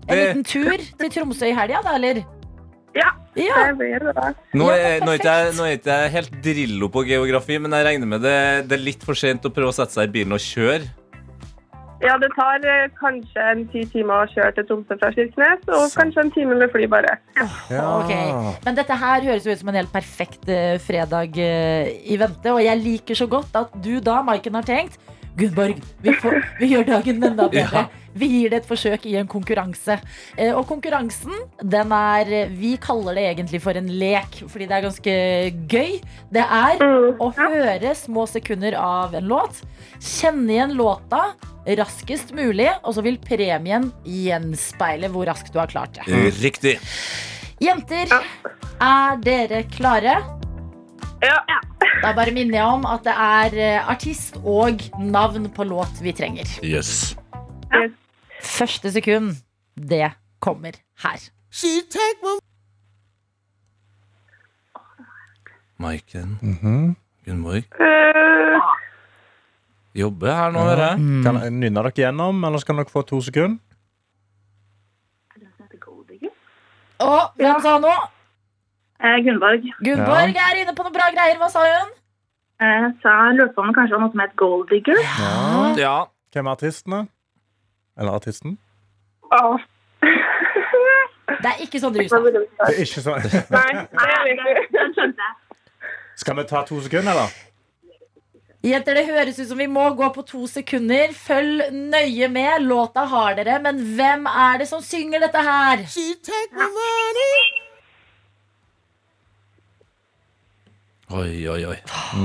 [0.09, 2.21] En liten tur til Tromsø i helga, da, eller?
[2.99, 3.59] Ja, Ja.
[3.69, 4.15] det blir det.
[4.17, 4.33] da.
[4.59, 7.77] nå, er, nå, er ikke jeg, nå er ikke jeg helt drillo på geografi, men
[7.77, 8.39] jeg regner med det,
[8.71, 10.89] det er litt for sent å prøve å sette seg i bilen og kjøre.
[11.99, 15.89] Ja, det tar eh, kanskje en ti timer å kjøre til Tromsø fra Kirkenes, og
[15.99, 17.17] kanskje en time med fly bare.
[17.71, 17.83] Ja.
[17.99, 18.13] Ok,
[18.67, 22.55] Men dette her høres jo ut som en helt perfekt eh, fredag eh, i vente.
[22.55, 25.01] Og jeg liker så godt at du da, Maiken, har tenkt
[25.39, 27.85] Gunnborg, vi, får, vi gjør dagen enda bedre.
[27.87, 28.05] Ja.
[28.19, 29.99] Vi gir det et forsøk i en konkurranse.
[30.37, 34.87] Eh, og konkurransen, den er Vi kaller det egentlig for en lek, fordi det er
[34.89, 35.15] ganske
[35.71, 35.93] gøy.
[36.35, 37.21] Det er Mm.
[37.21, 39.63] å høre små sekunder av en låt,
[40.01, 41.35] kjenne igjen låta
[41.79, 46.07] raskest mulig, og så vil premien gjenspeile hvor raskt du har klart det.
[46.41, 46.79] Riktig.
[47.61, 48.09] Jenter,
[48.81, 50.38] er dere klare?
[51.23, 51.39] Ja.
[52.03, 56.13] Da bare minner jeg om at det er eh, artist og navn på låt vi
[56.15, 56.47] trenger.
[56.63, 57.17] Yes.
[58.45, 59.35] Første sekund,
[59.75, 61.19] det kommer her.
[65.79, 66.97] Maiken Mhm.
[67.27, 67.65] Gunnborg.
[67.79, 68.75] Uh.
[69.95, 70.99] Jobber her nå, hører jeg.
[71.01, 71.23] Mm.
[71.25, 73.59] Kan Nynner dere gjennom, eller skal dere få to sekunder?
[76.99, 77.93] Å, hvem sa nå?
[78.99, 81.39] Eh, Gunnborg Gunnborg er inne på noen bra greier.
[81.39, 81.93] Hva sa hun?
[82.61, 84.99] eh, sa lurte på om det kanskje var noe som het Gold Digger.
[84.99, 85.75] Ja.
[85.79, 85.97] Ja.
[86.35, 87.05] Hvem er artisten, da?
[87.99, 88.57] Eller artisten?
[89.31, 89.59] Oh.
[90.03, 92.19] Det er ikke sånn du sa.
[92.25, 93.29] Det er ikke sånn.
[93.55, 94.65] Nei, det er.
[94.97, 95.35] Skjønte jeg.
[96.19, 97.37] Skal vi ta to sekunder, eller?
[98.67, 101.13] Jenter, det høres ut som vi må gå på to sekunder.
[101.15, 102.67] Følg nøye med.
[102.67, 105.87] Låta har dere, men hvem er det som synger dette her?
[111.09, 111.77] Oi, oi, oi.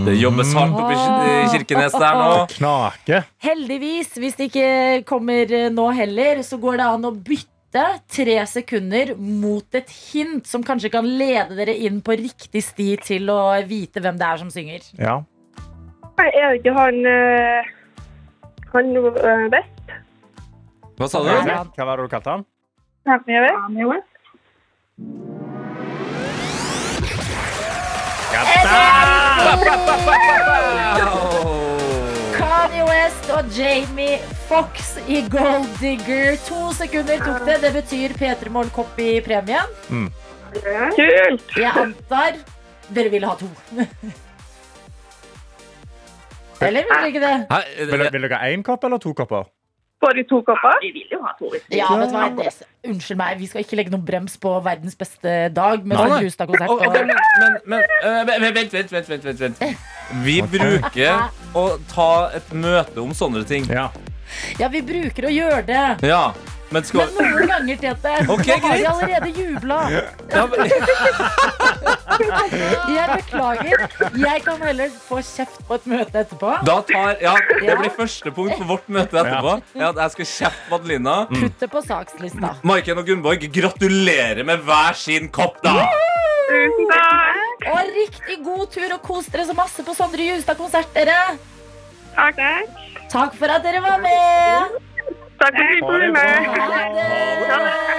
[0.03, 2.31] Det jobbes hardt oppe i Kir- Kirkenes der nå.
[2.57, 3.21] Knake.
[3.45, 4.69] Heldigvis, hvis det ikke
[5.07, 10.45] kommer eh, nå heller, så går det an å bytte tre sekunder mot et hint
[10.51, 14.43] som kanskje kan lede dere inn på riktig sti til å vite hvem det er
[14.43, 14.83] som synger.
[14.99, 15.15] Ja.
[16.19, 17.71] Er det ikke han eh,
[18.75, 19.95] Han eh, Vest?
[20.99, 21.31] Hva sa du?
[21.31, 22.43] Hva var det du kalte han?
[23.07, 24.11] Kanye West?
[32.37, 33.29] Kanye West.
[33.33, 34.17] Og Jamie
[34.49, 36.35] Fox i Gold Digger.
[36.47, 37.57] To sekunder tok det.
[37.63, 39.67] Det betyr P3 Morgen-kopp i premien.
[40.97, 41.47] Kult!
[41.57, 42.37] Jeg antar
[42.93, 43.49] dere ville ha to.
[46.63, 47.33] Eller vil dere ikke det?
[47.49, 47.59] Hæ?
[47.89, 49.49] Vil, vil dere ha én kopp eller to kopper?
[50.15, 50.79] Vi to kopper?
[50.81, 51.49] Vi vil jo ha to.
[51.71, 52.27] Ja, vet du hva?
[52.35, 56.03] Det, unnskyld meg, vi skal ikke legge noen brems på verdens beste dag med Nei,
[56.09, 56.17] nei.
[56.17, 56.69] sånn Justad-konsert.
[56.69, 57.07] Og- og- men,
[57.39, 59.77] men, men øh, vent, vent, vent, vent, vent, vent, vent.
[60.25, 63.65] Vi bruker å ta et møte om sånne ting.
[63.71, 63.89] Ja.
[64.59, 66.07] Ja, vi bruker å gjøre det.
[66.09, 66.33] Ja,
[66.73, 69.77] men skal Men noen ganger, Tete, Okay, Nå har de allerede jubla.
[69.93, 70.01] ja,
[70.47, 70.63] men-
[72.93, 73.77] Jeg beklager.
[74.21, 76.49] Jeg kan heller få kjeft på et møte etterpå.
[76.67, 79.53] Da tar, ja, Det blir første punkt på vårt møte etterpå.
[79.79, 81.15] Ja, jeg skal kjefte på Adelina.
[81.31, 82.49] Putt det på sakslista.
[82.63, 85.71] Maiken og Gunnborg, gratulerer med hver sin kopp, da!
[86.51, 87.59] Tusen takk.
[87.73, 91.17] Og riktig god tur, og kos dere så masse på Sondre Justad-konsert, dere.
[92.13, 92.67] Takk, takk.
[93.13, 94.77] Takk for at dere var med.
[95.43, 96.45] Takk for at du ble med.
[96.55, 97.93] Ha det.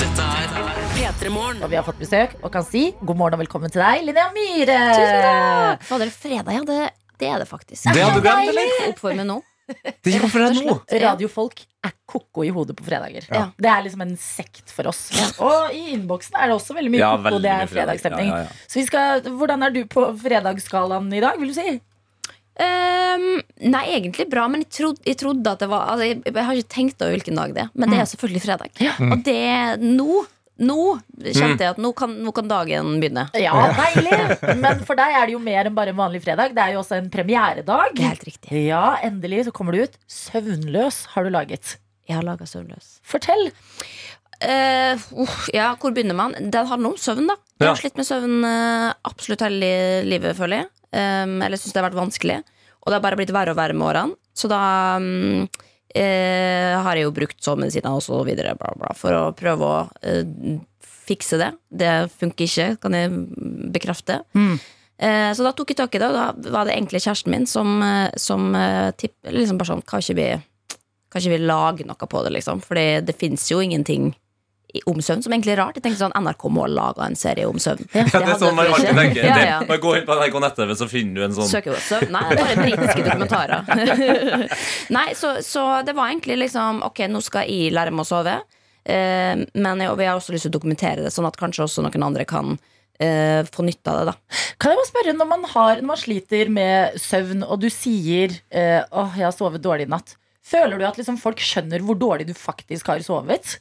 [0.00, 0.52] Dette er
[0.94, 1.58] P3 Morgen.
[1.66, 4.28] Og vi har fått besøk og kan si god morgen og velkommen til deg, Linnea
[4.36, 4.78] Myhre.
[4.94, 5.82] Tusen takk!
[5.90, 6.62] Fader, fredag, ja.
[6.70, 6.78] Det,
[7.24, 7.90] det er det faktisk.
[7.90, 9.26] Det hadde du glemt, eller?
[9.32, 9.40] Nå?
[9.70, 10.78] Det gikk for deg nå.
[11.08, 13.26] Radiofolk er ko-ko i hodet på fredager.
[13.30, 13.44] Ja.
[13.58, 15.04] Det er liksom en sekt for oss.
[15.42, 17.26] Og i innboksen er det også veldig mye Ja, ko-ko.
[17.28, 18.30] veldig Det er fredagsstemning.
[18.30, 18.46] fredag.
[18.46, 18.70] Ja, ja, ja.
[18.70, 21.78] Så vi skal, hvordan er du på fredagsskalaen i dag, vil du si?
[22.60, 23.40] Ehm,
[23.72, 26.58] nei, egentlig bra, men jeg trodde, jeg trodde at det var altså, jeg, jeg har
[26.60, 28.84] ikke tenkt over hvilken dag det er, men det er selvfølgelig fredag.
[29.10, 29.40] Og det
[29.80, 30.20] nå
[30.60, 30.74] nå
[31.24, 33.22] kjente jeg at nå kan, nå kan dagen begynne.
[33.40, 34.18] Ja, deilig!
[34.60, 36.52] Men for deg er det jo mer enn bare en vanlig fredag.
[36.52, 37.94] Det er jo også en premieredag.
[37.96, 38.60] Det er helt riktig.
[38.66, 39.96] Ja, endelig så kommer du ut.
[40.04, 41.78] Søvnløs har du laget.
[42.10, 42.98] Jeg har laga søvnløs.
[43.08, 43.46] Fortell.
[44.40, 45.00] Uh,
[45.52, 46.36] ja, hvor begynner man?
[46.52, 47.36] Det handler om søvn, da.
[47.60, 47.72] Jeg Ja.
[47.72, 49.72] har slitt med søvn uh, absolutt hele
[50.08, 50.68] livet, føler jeg.
[50.90, 52.40] Um, eller syns det har vært vanskelig.
[52.80, 54.18] Og det har bare blitt verre og verre med årene.
[54.34, 54.62] Så da
[54.98, 55.46] um,
[55.94, 59.80] eh, har jeg jo brukt sovemedisiner og så videre bla, bla, for å prøve å
[60.06, 60.58] eh,
[61.10, 61.52] fikse det.
[61.68, 63.14] Det funker ikke, kan jeg
[63.74, 64.20] bekrefte.
[64.38, 64.58] Mm.
[65.00, 67.46] Eh, så da tok jeg tak i det, og da var det egentlig kjæresten min
[67.48, 70.26] som, eh, som eh, tipp, liksom bare sånn Kan ikke vi,
[71.10, 72.60] kan ikke vi lage noe på det, liksom?
[72.64, 74.12] For det fins jo ingenting
[74.90, 75.78] om søvn som egentlig er rart.
[75.78, 77.88] Jeg tenkte sånn NRK må lage en serie om søvn.
[77.96, 79.26] Ja, det er sånn man alltid tenker.
[79.26, 79.58] Ja, ja.
[79.68, 82.14] Man går inn på NRK nett-TV, så finner du en sånn Søker jo søvn.
[82.14, 83.68] Nei, det bare britiske dokumentarer.
[84.96, 88.36] Nei, så, så det var egentlig liksom Ok, nå skal jeg lære meg å sove.
[88.84, 91.66] Eh, men jeg, og vi har også lyst til å dokumentere det, sånn at kanskje
[91.66, 92.54] også noen andre kan
[93.00, 94.12] eh, få nytte av det.
[94.12, 97.68] da Kan jeg bare spørre, Når man, har, når man sliter med søvn, og du
[97.72, 100.16] sier eh, åh, jeg har sovet dårlig i natt,
[100.50, 103.58] føler du at liksom folk skjønner hvor dårlig du faktisk har sovet?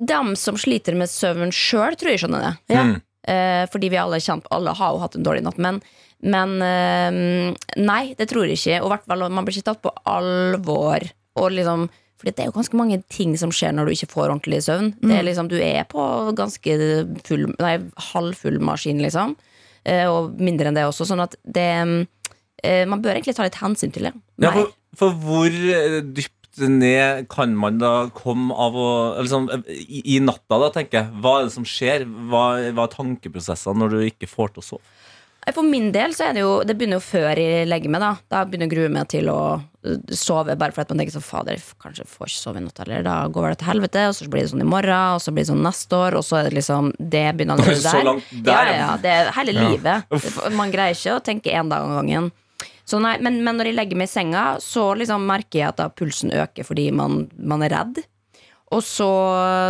[0.00, 2.52] Dem som sliter med søvn sjøl, tror jeg skjønner det.
[2.72, 2.84] Ja.
[2.88, 2.98] Mm.
[3.28, 5.58] Eh, fordi vi alle, kjent, alle har jo hatt en dårlig natt.
[5.60, 5.80] Men,
[6.24, 8.78] men eh, nei, det tror jeg ikke.
[8.80, 11.04] Og i hvert fall man blir ikke tatt på alvor.
[11.40, 11.86] Og liksom,
[12.20, 14.90] fordi det er jo ganske mange ting som skjer når du ikke får ordentlig søvn.
[15.00, 16.02] Det er liksom, du er på
[16.36, 16.80] ganske
[17.28, 17.76] full, nei,
[18.10, 19.36] halvfull maskin, liksom.
[19.88, 21.06] Eh, og mindre enn det også.
[21.08, 24.12] Sånn at det eh, Man bør egentlig ta litt hensyn til det.
[24.44, 26.02] Ja, for, for hvor eh,
[26.56, 28.88] dypt ned kan man da komme av å
[29.20, 31.20] liksom, i, I natta, da, tenker jeg.
[31.20, 32.06] Hva er det som skjer?
[32.30, 34.96] Hva, hva er tankeprosessene når du ikke får til å sove?
[35.54, 38.02] For min del så er det jo Det begynner jo før jeg legger meg.
[38.04, 41.16] Da Da begynner jeg å grue meg til å uh, sove, bare fordi man tenker
[41.16, 43.02] sånn Fader, jeg kanskje får ikke sove i natt, heller.
[43.06, 45.46] da går det til helvete, og så blir det sånn i morgen, og så blir
[45.46, 48.06] det sånn neste år, og så er det liksom Det begynner allerede Så der.
[48.10, 48.76] langt der, ja, ja.
[48.84, 50.14] ja, det er hele livet.
[50.60, 52.30] Man greier ikke å tenke én dag om gangen.
[52.90, 55.94] Så nei, men, men når jeg legger meg i senga, så liksom merker jeg at
[55.98, 58.00] pulsen øker fordi man, man er redd.
[58.74, 59.08] Og så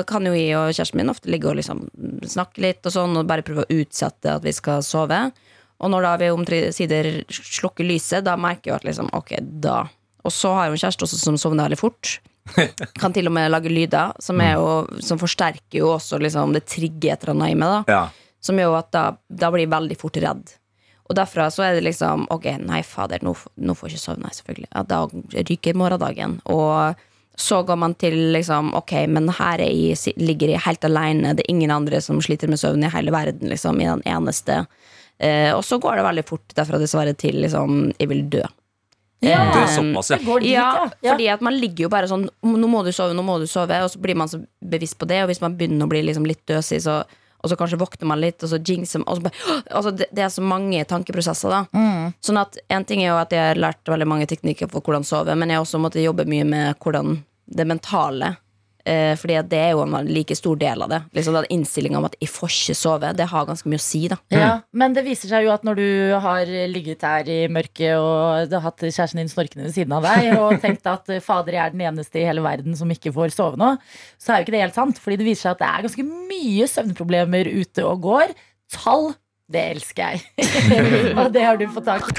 [0.09, 1.87] kan jo jeg og kjæresten min ofte ligge og liksom
[2.29, 5.21] snakke litt og sånn, og bare prøve å utsette at vi skal sove.
[5.81, 9.83] Og når da vi omsider slukker lyset, da merker jeg at liksom, ok, da
[10.29, 12.19] Og så har jeg jo en kjæreste også som sovner veldig fort.
[13.01, 16.67] Kan til og med lage lyder, som, er jo, som forsterker jo også liksom, det
[16.69, 17.87] trigger et eller annet i meg.
[17.89, 18.03] da Ja.
[18.41, 20.53] Som gjør at da, da blir jeg veldig fort redd.
[21.11, 24.23] Og derfra så er det liksom Ok, nei, fader, nå, nå får jeg ikke sove,
[24.23, 24.69] nei, selvfølgelig.
[24.71, 25.01] Ja, da
[25.51, 26.37] ryker morgendagen.
[26.55, 27.07] Og
[27.41, 31.35] så går man til liksom Ok, men her er jeg, ligger jeg helt alene.
[31.35, 33.81] Det er ingen andre som sliter med søvn i hele verden, liksom.
[33.83, 34.63] Er den eneste.
[35.19, 38.47] Eh, og så går det veldig fort derfra dessverre til liksom Jeg vil dø.
[39.21, 39.43] Ja.
[39.53, 40.17] Det er såpass, ja.
[40.17, 40.85] Det går dit, Ja, ja.
[41.03, 41.11] ja.
[41.13, 43.77] fordi at man ligger jo bare sånn Nå må du sove, nå må du sove
[43.85, 46.25] Og så blir man så bevisst på det Og hvis man begynner å bli liksom
[46.25, 47.03] litt døsig så,
[47.41, 49.31] Og så kanskje våkner man litt Og så jinxer man
[49.71, 52.13] altså det, det er så mange tankeprosesser da Mm.
[52.25, 55.05] Sånn at en ting er jo at jeg har lært veldig mange teknikker For hvordan
[55.07, 58.35] sove Men jeg har også måttet jobbe mye med hvordan det mentale
[58.85, 62.09] eh, Fordi det er jo en like stor del av det Liksom den innstillingen om
[62.09, 65.05] at jeg får ikke sove Det har ganske mye å si da Ja, men det
[65.07, 65.89] viser seg jo at når du
[66.25, 70.07] har ligget her i mørket og du har hatt kjæresten din snorkende ved siden av
[70.07, 73.13] deg og tenkt at eh, fader, jeg er den eneste i hele verden som ikke
[73.15, 73.75] får sove nå,
[74.21, 75.01] så er jo ikke det helt sant.
[75.01, 78.35] Fordi det viser seg at det er ganske mye søvnproblemer ute og går.
[78.71, 79.11] Tall,
[79.51, 80.51] det elsker jeg.
[81.21, 82.19] og det har du fått tak i.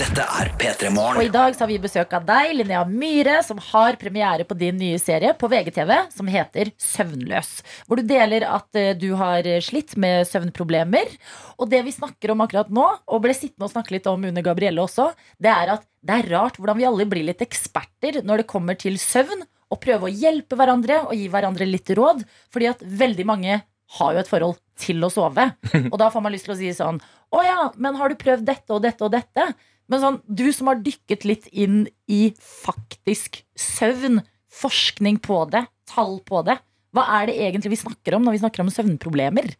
[0.00, 3.58] Dette er P3 Og i dag så har vi besøk av deg, Linnea Myhre, som
[3.70, 7.50] har premiere på din nye serie på VGTV som heter Søvnløs.
[7.84, 11.12] Hvor du deler at eh, du har slitt med søvnproblemer.
[11.60, 14.46] Og det vi snakker om akkurat nå, og ble sittende og snakke litt om under
[14.46, 15.10] Gabrielle også,
[15.42, 18.78] det er at det er rart hvordan vi alle blir litt eksperter når det kommer
[18.80, 22.24] til søvn, og prøve å hjelpe hverandre og gi hverandre litt råd.
[22.50, 23.60] Fordi at veldig mange
[23.98, 25.50] har jo et forhold til å sove.
[25.90, 28.46] Og da får man lyst til å si sånn Å ja, men har du prøvd
[28.48, 29.50] dette og dette og dette?
[29.90, 34.20] Men sånn, du som har dykket litt inn i faktisk søvn,
[34.54, 36.60] forskning på det, tall på det.
[36.94, 39.50] Hva er det egentlig vi snakker om når vi snakker om søvnproblemer?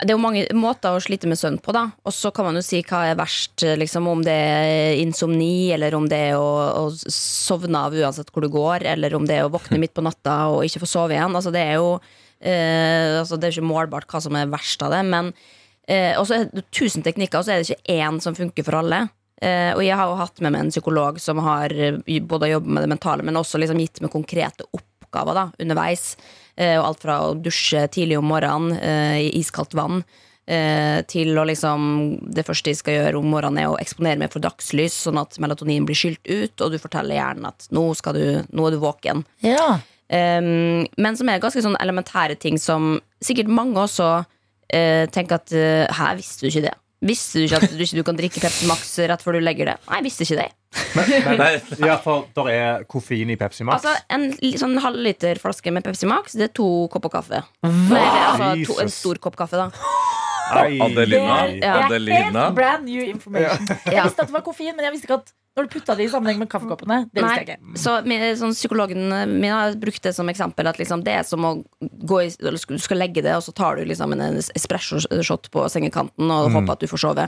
[0.00, 1.90] Det er jo mange måter å slite med søvn på, da.
[2.08, 5.96] Og så kan man jo si hva er verst, liksom, om det er insomni, eller
[5.96, 9.48] om det er å, å sovne av uansett hvor du går, eller om det er
[9.48, 11.36] å våkne midt på natta og ikke få sove igjen.
[11.36, 11.98] Altså, det er jo
[12.40, 15.32] altså, Det er ikke målbart hva som er verst av det, men
[15.88, 18.66] eh, Og så er det tusen teknikker, og så er det ikke én som funker
[18.66, 19.08] for alle.
[19.40, 22.74] Eh, og jeg har jo hatt med meg en psykolog som har eh, både jobbet
[22.76, 26.10] med det mentale, men også liksom gitt meg konkrete oppgaver da, underveis.
[26.60, 30.02] Eh, og alt fra å dusje tidlig om morgenen eh, i iskaldt vann,
[30.44, 31.86] eh, til å liksom
[32.36, 35.40] Det første jeg skal gjøre om morgenen, er å eksponere meg for dagslys, sånn at
[35.40, 39.24] melatonin blir skylt ut, og du forteller hjernen at nå, du, nå er du våken.
[39.46, 39.78] Ja.
[40.10, 45.52] Um, men som er ganske sånn elementære ting som sikkert mange også uh, tenker at
[45.54, 46.72] uh, Her visste du ikke det?
[47.06, 49.70] Visste du ikke at du ikke du kan drikke Pepsi Max rett før du legger
[49.70, 49.76] det?
[49.86, 50.48] Nei, jeg visste ikke det.
[51.32, 53.86] I Ja, for der er koffein i Pepsi Max.
[53.86, 54.26] Altså, En
[54.60, 57.40] sånn halvliter flaske med Pepsi Max, det er to kopper kaffe.
[57.64, 59.70] Nei, altså, to, en stor kopp kaffe, da.
[60.50, 61.38] Adelina.
[61.46, 62.44] Det er Adelina.
[62.50, 63.70] helt brand new information.
[63.86, 66.04] Jeg visste at det var koffein, men jeg visste ikke at når du putta det
[66.06, 67.00] i sammenheng med kaffekoppene.
[67.10, 67.78] Det visste jeg ikke.
[67.82, 67.96] Så
[68.38, 70.68] sånn, Psykologen min har brukt det som eksempel.
[70.70, 73.54] At liksom, det er som å gå i, eller Du skal legge det, og så
[73.56, 77.26] tar du liksom en espresso-shot på sengekanten og håper at du får sove.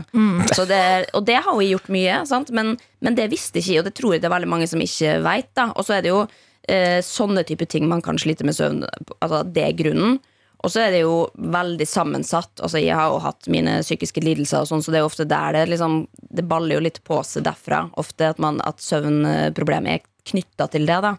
[0.54, 0.80] Så det,
[1.18, 2.54] og det har vi gjort mye, sant?
[2.54, 4.80] Men, men det visste ikke jeg, og det tror jeg det er veldig mange som
[4.80, 5.64] ikke veit.
[5.74, 6.22] Og så er det jo
[6.70, 8.84] eh, sånne type ting man kan slite med søvn.
[9.18, 10.20] Altså, det er grunnen.
[10.62, 12.60] Og så er det jo veldig sammensatt.
[12.62, 15.26] Altså, jeg har jo hatt mine psykiske lidelser, og sånn, så det er jo ofte
[15.26, 17.88] der det liksom Det baller jo litt på seg derfra.
[18.00, 21.00] Ofte at, at søvnproblemet er knytta til det.
[21.02, 21.16] da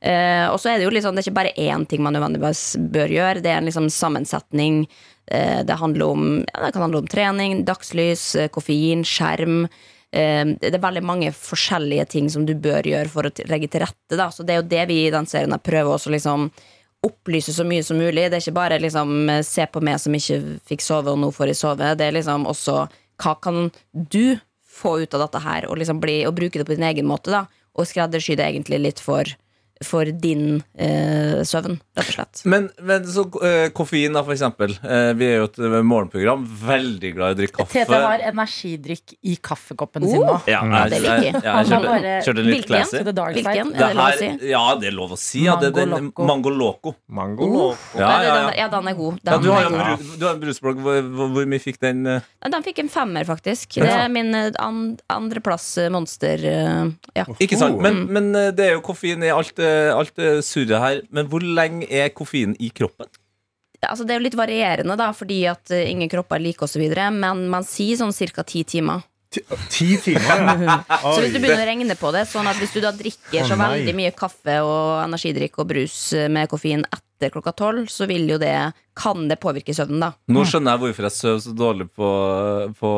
[0.00, 2.76] Eh, og så er det jo liksom, det er ikke bare én ting man nødvendigvis
[2.94, 3.42] bør gjøre.
[3.42, 4.84] Det er en liksom sammensetning.
[5.26, 9.64] Eh, det, om, ja, det kan handle om trening, dagslys, eh, koffein, skjerm.
[10.12, 13.84] Eh, det er veldig mange forskjellige ting som du bør gjøre for å legge til
[13.84, 14.16] rette.
[14.16, 14.30] Da.
[14.30, 16.50] Så det er jo det vi i den serien prøver også liksom
[17.06, 18.26] opplyse så mye som mulig.
[18.28, 21.30] Det er ikke bare liksom eh, se på meg som ikke fikk sove, og nå
[21.34, 21.94] får jeg sove.
[21.98, 22.80] Det er liksom også
[23.18, 24.38] hva kan du
[24.78, 27.32] få ut av dette her, og liksom bli, og bruke det på din egen måte,
[27.34, 27.46] da.
[27.78, 29.26] Og skreddersy det egentlig litt for,
[29.84, 32.40] for din eh, søvn, rett og slett.
[32.50, 34.72] Men, men så eh, koffein, da, for eksempel.
[34.82, 36.42] Eh, vi er jo et eh, morgenprogram.
[36.64, 37.76] Veldig glad i å drikke kaffe.
[37.84, 40.38] Tete har energidrikk i kaffekoppen sin nå.
[40.50, 40.72] Ja, Mm.
[40.74, 41.42] jeg, det jeg, liker jeg, jeg.
[41.44, 42.68] jeg Han kjørte, bare- kjørte en litt Hvilken?
[42.74, 42.98] classy.
[42.98, 43.70] To the dark Hvilken?
[43.72, 43.78] side.
[43.78, 44.48] Er det lov å si?
[44.50, 45.44] ja, det er lov å si.
[45.46, 46.94] Ja, det, det, Mango Loco.
[47.08, 47.54] Mango Loco.
[47.54, 48.58] Mango Ja, Nei, det- ja, den, ja.
[48.64, 49.20] ja, den er god.
[49.24, 50.02] ja, du har er jo en god.
[50.02, 50.82] bru- du har en brusblogg.
[50.82, 52.06] Hvor, hvor, hvor mye fikk den?
[52.06, 52.20] eh?
[52.42, 53.78] Ja, den fikk en femmer, faktisk.
[53.78, 56.42] Det er min eh, an, andreplass eh, monster.
[56.42, 57.24] eh, ja.
[57.38, 57.78] Ikke sant?
[57.78, 57.82] Oh.
[57.84, 61.00] Men, men eh, det er jo koffein i alt, eh, alt det surret her.
[61.14, 63.10] Men hvor lenge er koffein i kroppen?
[63.86, 66.82] Altså, det er jo litt varierende, da, fordi at eh, ingen kropper er like osv.,
[67.14, 68.42] men man sier sånn ca.
[68.42, 69.04] ti timer.
[69.30, 70.64] Ti, ti timer?
[70.66, 70.78] ja.
[71.14, 73.58] Så hvis du begynner å regne på det, sånn at hvis du da drikker så
[73.60, 77.04] veldig mye kaffe og energidrikk og brus eh, med koffein etter
[77.34, 78.54] klokka tolv, så vil jo det
[78.98, 80.08] kan det påvirke søvnen, da.
[80.34, 82.08] Nå skjønner jeg hvorfor jeg sover så dårlig på,
[82.80, 82.90] på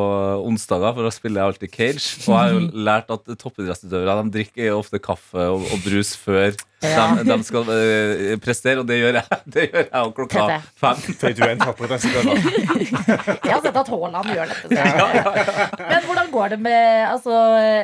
[0.49, 2.07] onsdager, for da spiller jeg alltid cage.
[2.25, 6.53] Og jeg har jo lært at toppidrettsutøvere de drikker ofte kaffe og, og brus før
[6.81, 7.03] Ja.
[7.13, 9.37] de, de skal uh, prestere, og det gjør jeg.
[9.53, 10.71] Det gjør jeg jo klokka Tete.
[10.81, 11.03] fem.
[11.21, 12.41] Fordi du er en toppidrettsutøver.
[13.45, 14.71] Jeg har sett at Haaland gjør dette.
[14.73, 17.35] så- Men hvordan går det med altså,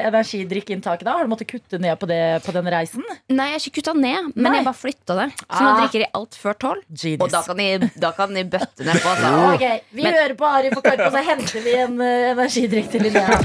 [0.09, 1.05] energidrikkinntaket?
[1.05, 1.13] da?
[1.19, 3.03] Har du måttet kutte ned på det på den reisen?
[3.29, 4.55] Nei, jeg har ikke kutta ned, men Nei.
[4.61, 5.27] jeg bare flytta det.
[5.45, 5.77] Så nå Ah.
[5.83, 6.81] drikker jeg alt før tolv.
[6.91, 7.21] Genius.
[7.23, 9.09] Og da kan de, da kan de bøtte nedpå.
[9.09, 9.53] Altså.
[9.53, 12.91] Ok, Vi Men- hører på Ari for Karpe, og så henter vi en uh, energidrikk
[12.91, 13.39] til Linnea.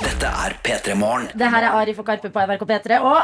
[0.00, 1.28] Dette er P3 Morgen.
[1.36, 3.00] Det her er Ari for Karpe på NRK P3.
[3.00, 3.22] Og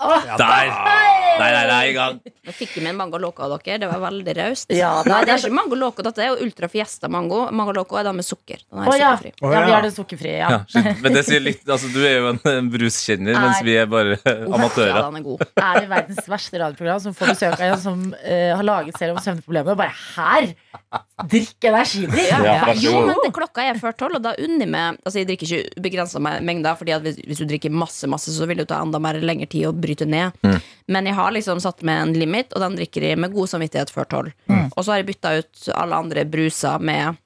[0.00, 1.27] Åh, Der!
[1.38, 2.18] Nei, nei, nei, i gang.
[2.48, 3.78] Nå fikk jeg med en mango loco av dere.
[3.82, 4.72] Det var veldig raust.
[4.74, 6.04] Ja, Nei, det er det er ikke mango loco.
[6.06, 7.40] Dette er jo ultra fiesta mango.
[7.54, 8.62] Mango loco er da med sukker.
[8.66, 9.12] Den er oh, ja.
[9.16, 9.32] sukkerfri.
[9.38, 9.76] Å, ja, vi ja.
[9.76, 10.36] har den sukkerfrie.
[10.38, 10.50] Ja.
[10.58, 13.88] Ja, men det sier litt altså, Du er jo en, en bruskjenner, mens vi er
[13.90, 15.00] bare Ja, amatører.
[15.00, 15.44] den er god.
[15.54, 19.16] Er det verdens verste radioprogram som får besøk av en som uh, har laget selv
[19.16, 19.74] om søvnproblemer?
[19.74, 20.50] Og bare her!
[21.28, 22.28] Drikk energidrikk!
[22.30, 25.18] Ja, Ja, jo, men det, klokka er før tolv, og da unner jeg meg Altså,
[25.20, 28.60] jeg drikker ikke ubegrensa mengder, Fordi at hvis, hvis du drikker masse, masse, så vil
[28.60, 30.36] det jo ta enda mer lengre tid å bryte ned.
[30.88, 33.92] Men jeg har liksom satt med en limit, og den drikker jeg med god samvittighet
[33.94, 34.34] før tolv.
[34.74, 37.16] Og så har jeg bytta ut alle andre bruser med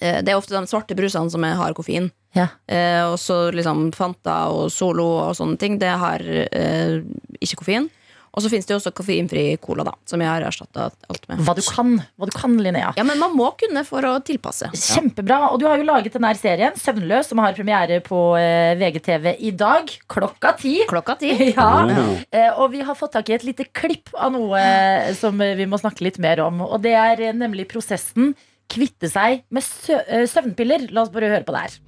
[0.00, 2.10] eh, Det er ofte de svarte brusene som har koffein.
[2.36, 2.48] Ja.
[2.66, 7.00] Eh, og så liksom Fanta og Solo og sånne ting, det har eh,
[7.40, 7.88] ikke koffein.
[8.32, 11.42] Og så finnes det jo også koffeinfri cola, da, som jeg har erstatta alt med.
[11.46, 12.92] Hva du kan, hva du kan, Linnea.
[12.98, 14.70] Ja, men man må kunne for å tilpasse.
[14.76, 15.40] Kjempebra.
[15.52, 19.52] Og du har jo laget denne serien, Søvnløs, som har premiere på eh, VGTV i
[19.58, 19.90] dag.
[20.10, 20.76] Klokka ti.
[20.90, 21.34] Klokka ti.
[21.58, 21.64] Ja.
[21.88, 22.18] Oh.
[22.62, 25.66] og vi har fått tak i et lite klipp av noe eh, som eh, vi
[25.70, 26.60] må snakke litt mer om.
[26.66, 28.34] Og det er eh, nemlig prosessen
[28.68, 29.64] kvitte seg med
[29.96, 30.88] eh, søvnpiller.
[30.92, 31.78] La oss bare høre på det her.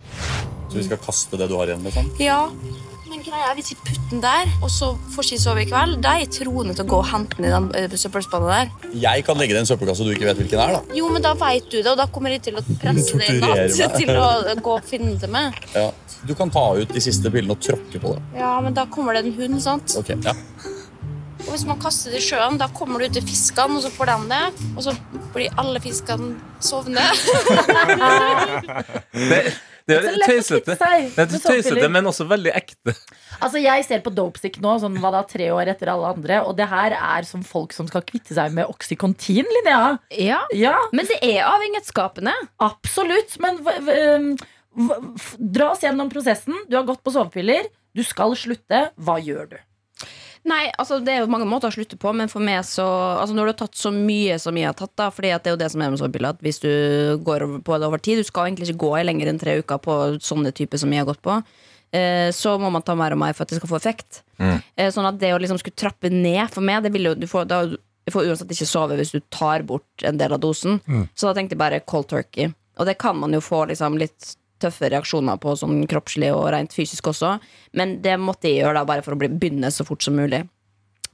[0.70, 1.82] Så vi skal kaste det du har igjen?
[1.86, 2.10] liksom?
[2.22, 2.44] Ja,
[3.10, 5.96] men greia er hvis vi putter den der, og så får ikke sove i kveld,
[6.04, 8.90] da er jeg troende til å gå og hente den i den eh, søppelspannet der.
[9.02, 10.76] Jeg kan legge det i en søppelkasse du ikke vet hvilken er.
[10.78, 10.96] da.
[10.98, 13.40] Jo, men da vet du det, og da kommer jeg til å presse deg i
[13.42, 13.96] natt meg.
[13.98, 15.58] til å gå og finne det med.
[15.74, 15.88] Ja.
[16.28, 18.22] Du kan ta ut de siste pillene og tråkke på det.
[18.42, 19.96] Ja, men da kommer det en hund, sant?
[19.98, 20.36] Ok, ja.
[21.46, 23.90] Og hvis man kaster det i sjøen, da kommer det ut til fiskene, og så
[23.94, 24.42] får de det,
[24.76, 24.94] og så
[25.32, 27.06] blir alle fiskene sovne.
[29.16, 29.40] Det,
[29.90, 30.76] det er tøysete.
[30.78, 32.94] Det er tøysete, men også veldig ekte.
[33.40, 36.40] Altså Jeg ser på Dopesick nå, sånn hva da, tre år etter alle andre.
[36.46, 39.96] Og det her er som folk som skal kvitte seg med Oxycontin, Linnea.
[40.18, 42.34] Ja, Ja, Men det er avhengighetsskapende.
[42.60, 43.38] absolutt.
[43.40, 43.98] Men v v
[44.70, 45.00] v
[45.38, 46.54] dra oss gjennom prosessen.
[46.70, 47.66] Du har gått på sovepiller.
[47.96, 48.90] Du skal slutte.
[49.00, 49.58] Hva gjør du?
[50.48, 52.84] Nei, altså Det er jo mange måter å slutte på, men for meg så
[53.20, 55.56] altså Når du har tatt så mye som jeg har tatt, da Fordi det er
[55.56, 56.70] jo det som er med sovepiller, at hvis du
[57.26, 59.82] går på det over tid Du skal egentlig ikke gå i lenger enn tre uker
[59.84, 61.36] på sånne typer som jeg har gått på.
[61.92, 64.22] Eh, så må man ta mer og mer for at det skal få effekt.
[64.76, 67.26] Eh, sånn at det å liksom skulle trappe ned for meg det vil jo, du,
[67.28, 70.80] får, da, du får uansett ikke sove hvis du tar bort en del av dosen.
[71.14, 72.52] Så da tenkte jeg bare cold turkey.
[72.80, 76.74] Og det kan man jo få liksom litt tøffe reaksjoner på sånn kroppslig og rent
[76.76, 77.36] fysisk også.
[77.78, 80.44] Men det måtte jeg gjøre da bare for å begynne så fort som mulig.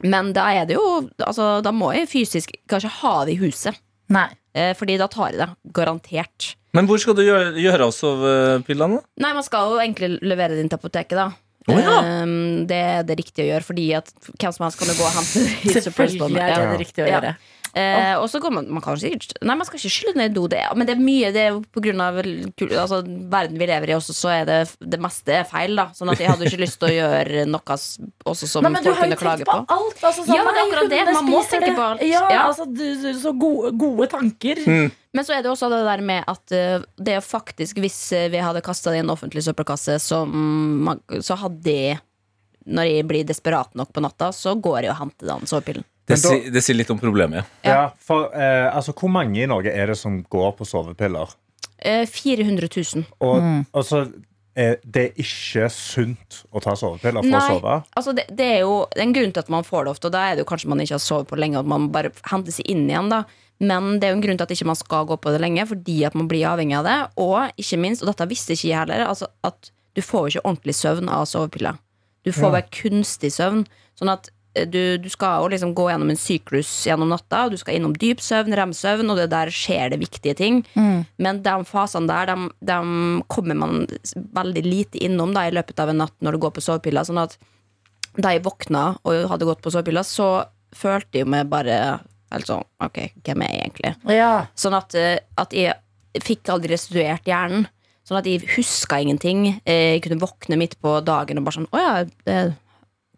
[0.04, 0.82] Men da er det jo
[1.24, 3.78] altså, Da må jeg fysisk kanskje ha det i huset.
[4.12, 4.28] Nei.
[4.56, 5.48] Eh, fordi da tar jeg det.
[5.76, 6.52] Garantert.
[6.76, 9.00] Men hvor skal du gjøre, gjøre av sovepillene?
[9.24, 11.30] Nei, man skal jo egentlig levere det inn til apoteket, da.
[11.66, 12.22] Oh, ja.
[12.22, 15.06] um, det er det riktige å gjøre, fordi at hvem som helst kan jo gå
[15.08, 17.32] og hente det Selvfølgelig er det det riktige å Ja.
[17.76, 18.16] Gjøre.
[18.16, 18.22] oh.
[18.24, 20.62] og så går man, man kan sikkert Nei, man skal ikke skylle ned do, det,
[20.76, 23.96] men det er mye det er jo på grunn av altså, verden vi lever i
[23.98, 25.88] også, så er det det meste er feil, da.
[25.96, 28.90] Sånn at jeg hadde ikke lyst til å gjøre noe også som Nei, men du
[28.90, 29.76] folk har jo kunne klage tenkt på, på.
[29.80, 30.04] alt.
[30.10, 31.02] Altså, sånn, Ja, det er akkurat det.
[31.18, 32.04] Man må tenke på alt.
[32.06, 32.42] Ja, Ja.
[32.48, 34.62] altså, du, du- så gode, gode tanker.
[34.66, 38.26] Men så er det også det der med at eh, det er faktisk Hvis eh,
[38.28, 40.18] vi hadde kasta det i en offentlig søppelkasse, så,
[41.24, 42.00] så hadde jeg
[42.66, 45.84] Når jeg blir desperat nok på natta, så går jeg og henter den sovepillen.
[46.06, 47.44] Det, da- sier- det sier litt om problemet.
[47.66, 47.70] ja.
[47.76, 51.32] Ja, for eh, altså, Hvor mange i Norge er det som går på sovepiller?
[51.78, 53.04] Eh, 400 000.
[53.20, 54.04] Og altså,
[54.56, 57.48] eh, det er ikke sunt å ta sovepiller for å Nei.
[57.58, 57.74] sove?
[57.96, 60.06] Altså det, det er jo det er en grunn til at man får det ofte,
[60.06, 61.88] og da er det jo kanskje man ikke har sovet på lenge, og at man
[61.92, 63.24] bare henter seg inn igjen, da.
[63.58, 65.66] Men det er jo en grunn til at ikke man skal gå på det lenge,
[65.66, 66.96] fordi at man blir avhengig av det.
[67.16, 70.46] Og ikke minst, og dette visste ikke jeg heller, altså at du får jo ikke
[70.46, 71.78] ordentlig søvn av sovepiller.
[72.26, 73.62] Du får bare kunstig søvn.
[73.96, 74.28] Sånn at
[74.72, 77.44] du, du skal jo liksom gå gjennom en syklus gjennom natta.
[77.52, 80.62] Du skal innom dyp søvn, rem-søvn, og det der skjer det viktige ting.
[81.20, 82.78] Men de fasene der, de, de
[83.28, 83.84] kommer man
[84.36, 87.04] veldig lite innom da, i løpet av en natt når du går på sovepiller.
[87.08, 87.36] Sånn at
[88.16, 90.30] da jeg våkna og hadde gått på sovepiller, så
[90.76, 91.76] følte jeg meg bare
[92.32, 93.90] helt sånn Ok, hvem er jeg egentlig?
[94.16, 94.30] Ja.
[94.58, 95.76] Sånn at, eh, at jeg
[96.24, 97.68] fikk aldri restituert hjernen.
[98.06, 99.60] Sånn at jeg huska ingenting.
[99.66, 101.94] Eh, Jeg kunne våkne midt på dagen og bare sånn Å ja,
[102.26, 102.36] det,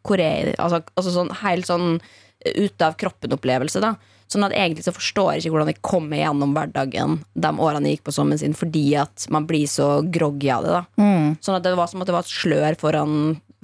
[0.07, 0.55] hvor er?
[0.59, 3.95] Altså, altså sånn helt sånn eh, ute av kroppen-opplevelse, da.
[4.29, 7.89] Sånn at egentlig så forstår jeg ikke hvordan jeg kom meg gjennom hverdagen de årene
[7.89, 10.83] jeg gikk på sommeren sin, fordi at man blir så groggy av det, da.
[11.41, 13.15] Sånn at det var som at det var et slør foran,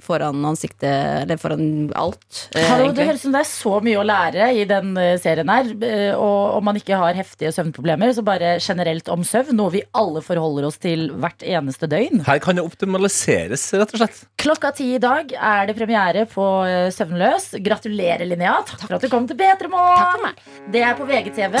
[0.03, 0.83] foran ansiktet,
[1.23, 2.49] eller foran alt.
[2.55, 5.15] eh, Hallo, det høres ut som det er så mye å lære i den eh,
[5.21, 5.69] serien her.
[5.87, 9.55] eh, Og om man ikke har heftige søvnproblemer, så bare generelt om søvn.
[9.55, 12.25] Noe vi alle forholder oss til hvert eneste døgn.
[12.27, 14.21] Her kan det optimaliseres, rett og slett.
[14.37, 16.45] Klokka ti i dag er det premiere på
[16.91, 17.53] Søvnløs.
[17.65, 18.59] Gratulerer, Linnea.
[18.67, 20.35] Takk for at du kom til P3 Takk for Morgen.
[20.71, 21.59] Det er på VGTV.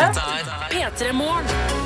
[0.75, 1.84] P3 Morgen.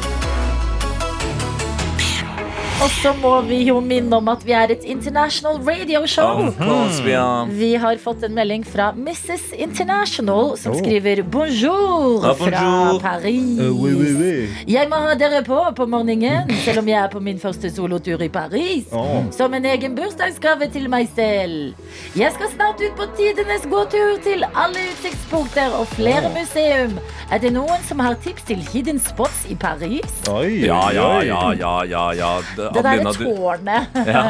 [2.79, 6.45] Og så må vi jo minne om at vi er et international radio show.
[7.51, 9.51] Vi har- fått en melding fra Mrs.
[9.57, 10.77] International, som Oh.
[10.77, 12.99] skriver bonjour, fra.
[13.01, 13.59] Paris.
[14.67, 18.21] Jeg må ha dere på på morgenen, selv om jeg er på min første solotur
[18.21, 18.85] i Paris.
[19.35, 21.73] Som en egen bursdagsgave til meg selv.
[22.15, 26.97] Jeg skal snart ut på tidenes gåtur til alle utsiktspunkter og flere museum.
[27.31, 30.23] Er det noen som har tips til hidden spots i Paris?
[30.30, 32.68] Oi, Ja, ja, ja, ja, ja, ja.
[32.74, 33.99] Det- der derre tårnet.
[34.07, 34.24] Ja.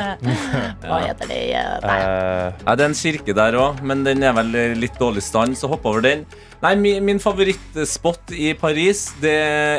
[0.90, 1.40] Hva heter det?
[1.84, 1.98] Nei.
[2.00, 5.56] Eh, Ja, det er en kirke der òg, men den er vel litt dårlig stand,
[5.60, 6.26] så hopp over den.
[6.62, 9.36] Nei, min, min favorittspot i Paris, det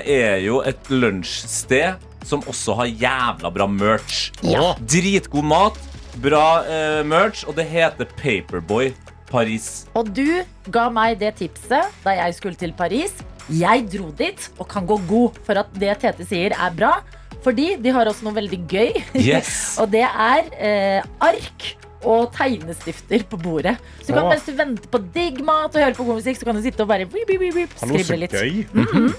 [0.08, 1.96] er jo et lunsjsted
[2.26, 4.30] som også har jævla bra merch.
[4.46, 4.74] Ja.
[4.80, 5.78] Dritgod mat,
[6.20, 8.92] bra uh, merch, og det heter Paperboy
[9.30, 9.86] Paris.
[9.94, 10.42] Og du
[10.74, 13.12] ga meg det tipset da jeg skulle til Paris.
[13.50, 16.96] Jeg dro dit og kan gå god for at det Tete sier er bra.
[17.44, 18.90] Fordi de har også noe veldig gøy.
[19.16, 19.52] Yes.
[19.80, 21.70] og det er eh, ark
[22.00, 23.74] og tegnestifter på bordet.
[24.00, 26.48] Så du kan mens du venter på digg mat og hører på god musikk, så
[26.48, 28.32] kan du sitte og bare wip, wip, wip, skrible litt.
[28.36, 28.62] gøy.
[28.72, 29.10] Mhm.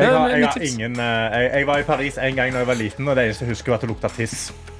[0.00, 2.68] Jeg, har, jeg, har ingen, eh, jeg, jeg var i Paris en gang da jeg
[2.70, 4.36] var liten, og det eneste jeg husker, var at det lukta tiss.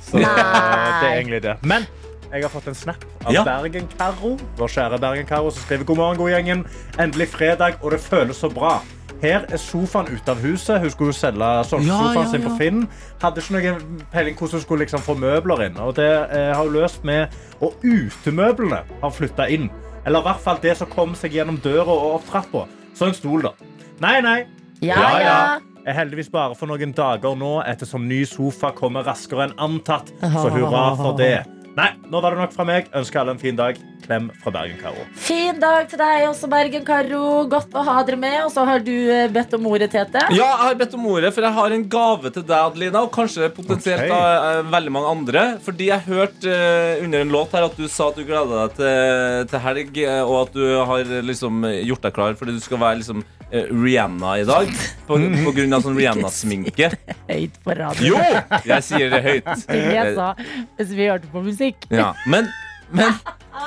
[0.07, 0.22] Så Nei.
[0.30, 1.57] eh, det er egentlig det.
[1.68, 1.84] Men
[2.30, 3.43] jeg har fått en snap av Ja.
[3.45, 4.36] Bergen-Karo.
[4.57, 6.62] Vår kjære Bergen-Karo som skriver god morgen, god gjengen.
[7.03, 8.78] Endelig fredag, og det føles så bra.
[9.20, 10.80] Her er sofaen ute av huset.
[10.80, 12.82] Hun skulle jo selge sofaen ja, sin på Finn.
[13.20, 15.76] Hadde ikke noen peiling hvordan hun skulle liksom få møbler inn.
[15.84, 17.28] Og det eh, har hun løst med
[17.60, 19.68] Og utemøblene har flytta inn.
[20.06, 22.64] Eller i hvert fall det som kom seg gjennom døra og opp trappa.
[22.96, 23.52] Så en stol, da.
[24.00, 24.38] Nei, nei.
[24.80, 25.26] Ja, Ja, ja.
[25.26, 25.58] ja.
[25.88, 30.10] Er heldigvis bare for noen dager nå, ettersom ny sofa kommer raskere enn antatt.
[30.20, 31.38] Så hurra for det.
[31.76, 32.90] Nei, nå var det nok fra meg.
[32.96, 33.78] Ønsker alle en fin dag.
[34.05, 35.05] Klem fra Bergen-Karo.
[35.18, 37.22] Fin dag til deg også, Bergen-Karo.
[37.51, 38.36] Godt å ha dere med.
[38.46, 40.22] Og så har du eh, bedt om ordet, Tete.
[40.34, 43.05] Ja, jeg har bedt om ordet, for jeg har en gave til deg, Adelina.
[43.07, 44.12] Og kanskje potensielt okay.
[44.12, 45.44] da, eh, veldig mange andre.
[45.64, 48.78] Fordi jeg hørte eh, under en låt her at du sa at du gleder deg
[48.80, 53.01] til, til helg, og at du har liksom gjort deg klar fordi du skal være
[53.01, 54.70] liksom Rihanna i dag.
[55.07, 56.90] På, på grunn av sånn Rihanna-sminke.
[57.30, 58.12] Høyt på radio.
[58.14, 58.20] Jo!
[58.66, 59.51] Jeg sier det høyt.
[59.98, 60.32] Jeg sa
[60.78, 61.86] hvis vi hørte på musikk.
[61.90, 62.48] Ja, men,
[62.93, 63.14] men,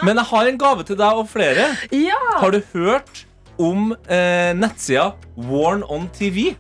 [0.04, 1.70] men jeg har en gave til deg og flere.
[1.92, 2.20] Ja!
[2.40, 3.26] Har du hørt
[3.62, 6.54] om eh, nettsida Warn on TV?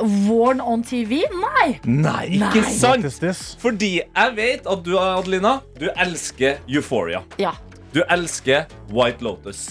[0.00, 1.22] Warn on TV?
[1.36, 1.66] Nei.
[1.84, 2.76] Nei, ikke Nei.
[2.78, 3.58] sant?
[3.60, 7.22] Fordi jeg vet at du, Adelina, du elsker Euphoria.
[7.40, 7.52] Ja.
[7.92, 9.66] Du elsker White Lotus.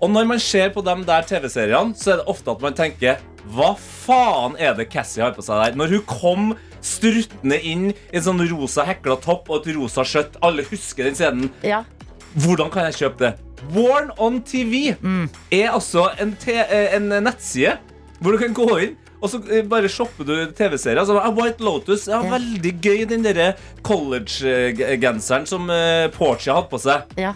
[0.00, 3.20] Og når man ser på de der TV-seriene, så er det ofte at man tenker
[3.54, 5.78] Hva faen er det Cassie har på seg der?
[5.78, 6.50] Når hun kom
[6.82, 10.38] struttende inn i en sånn rosa hekla topp og et rosa skjøtt.
[10.42, 11.50] Alle husker den scenen.
[11.62, 11.84] ja.
[12.38, 13.32] Hvordan kan jeg kjøpe det?
[13.74, 14.92] Warn on TV
[15.50, 17.72] er altså en, te eh, en nettside
[18.20, 21.00] hvor du kan gå inn og så eh, bare shopper du TV-serier.
[21.02, 22.30] Altså, White Lotus er Ja.
[22.38, 23.50] veldig gøy, den derre
[23.84, 27.10] college-genseren som uh, Portia hadde på seg.
[27.20, 27.34] ja.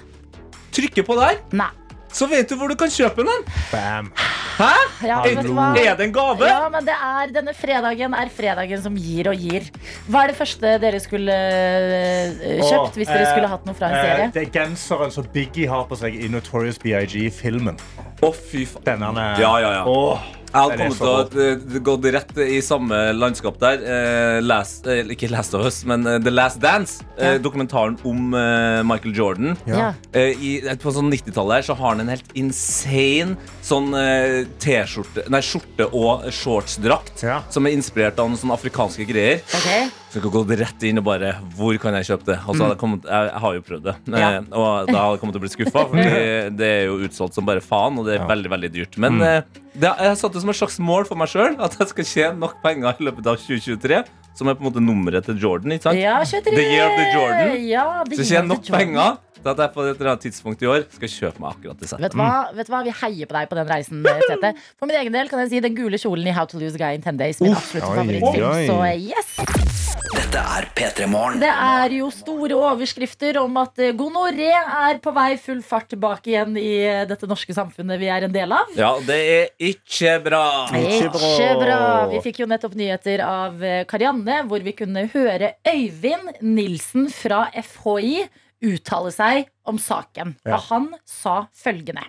[0.74, 1.68] Trykker på der, Nei.
[2.10, 3.44] så vet du hvor du kan kjøpe den.
[3.70, 4.08] Bam.
[4.54, 4.70] Hæ?
[5.02, 6.46] Ja, Er, det en gave?
[6.46, 9.66] Ja, men det er, denne fredagen er fredagen som gir og gir.
[10.06, 13.98] Hva er det første dere skulle eh, kjøpt hvis dere skulle hatt noe fra en
[13.98, 14.30] eh, serie?
[14.36, 17.80] Det er genseren som Biggie har på seg i Notorious B.I.G.-filmen.
[18.22, 19.04] Å, fy faen.
[19.42, 19.84] Ja, ja, ja.
[19.90, 23.80] Åh, Jeg hadde kommet til å uh, gått rett i samme landskap der.
[23.82, 27.02] Uh, last, uh, ikke Last of Us, men uh, The Last Dance.
[27.18, 27.38] eh, Ja.
[27.42, 29.56] Dokumentaren om eh, Michael Jordan.
[29.66, 29.92] Ja.
[30.14, 33.34] Eh, i, på sånn 90-tallet her så har han en helt insane
[33.64, 37.40] sånn eh, T-skjorte Nei, skjorte og shortsdrakt Ja.
[37.50, 39.42] som er inspirert av noen sånne afrikanske greier.
[39.58, 40.03] Ok.
[40.14, 42.36] Så jeg kan gå rett inn og bare Hvor kan jeg kjøpe det?
[42.44, 43.94] Og så hadde jeg, kommet, jeg, jeg har jo prøvd det.
[44.14, 44.28] Ja.
[44.28, 46.18] Eh, og da hadde jeg kommet til å bli skuffa, for
[46.60, 48.98] det er jo utsolgt som bare faen, og det er veldig veldig dyrt.
[49.02, 49.58] Men mm.
[49.74, 52.44] det, jeg satte det som et slags mål for meg sjøl at jeg skal tjene
[52.44, 54.00] nok penger i løpet av 2023,
[54.38, 55.74] som er på en måte nummeret til Jordan.
[55.74, 55.98] ikke sant?
[55.98, 56.54] Ja, 23.
[56.54, 57.54] The year of the Jordan.
[57.66, 60.62] Ja, the Så tjene tjener nok penger til at jeg på et eller annet tidspunkt
[60.62, 62.06] i år skal kjøpe meg akkurat det settet.
[62.06, 62.32] Vet du, hva?
[62.54, 62.82] Vet du hva?
[62.86, 64.06] Vi heier på deg på den reisen.
[64.30, 64.54] Tete.
[64.78, 66.84] For min egen del kan jeg si den gule kjolen i How to Lose a
[66.86, 67.42] Guy in 10 Days.
[67.44, 68.68] Min absolutte favorittfilm.
[68.70, 69.73] Så yes!
[70.34, 71.38] Dette er P3 Morgen.
[71.38, 76.32] Det er jo store overskrifter om at eh, gonoré er på vei full fart tilbake
[76.32, 78.72] igjen i eh, dette norske samfunnet vi er en del av.
[78.74, 80.42] Ja, det er ikke bra.
[80.74, 81.28] Ikke bra.
[81.28, 81.78] Ikke bra.
[82.10, 87.44] Vi fikk jo nettopp nyheter av eh, Karianne, hvor vi kunne høre Øyvind Nilsen fra
[87.54, 88.24] FHI
[88.74, 90.34] uttale seg om saken.
[90.42, 90.58] Ja.
[90.58, 92.08] Og han sa følgende.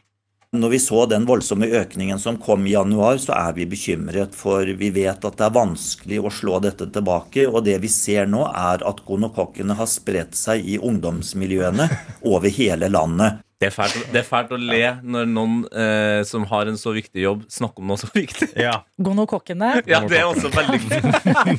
[0.59, 4.35] Når vi så den voldsomme økningen som kom i januar, så er vi bekymret.
[4.37, 7.47] For vi vet at det er vanskelig å slå dette tilbake.
[7.49, 11.89] Og det vi ser nå, er at gonokokkene har spredt seg i ungdomsmiljøene
[12.33, 13.41] over hele landet.
[13.55, 16.91] Det er fælt, det er fælt å le når noen eh, som har en så
[16.91, 18.49] viktig jobb, snakker om noe så viktig.
[18.59, 18.81] Ja.
[18.99, 19.69] Gonokokkene.
[19.89, 20.81] Ja, det er også veldig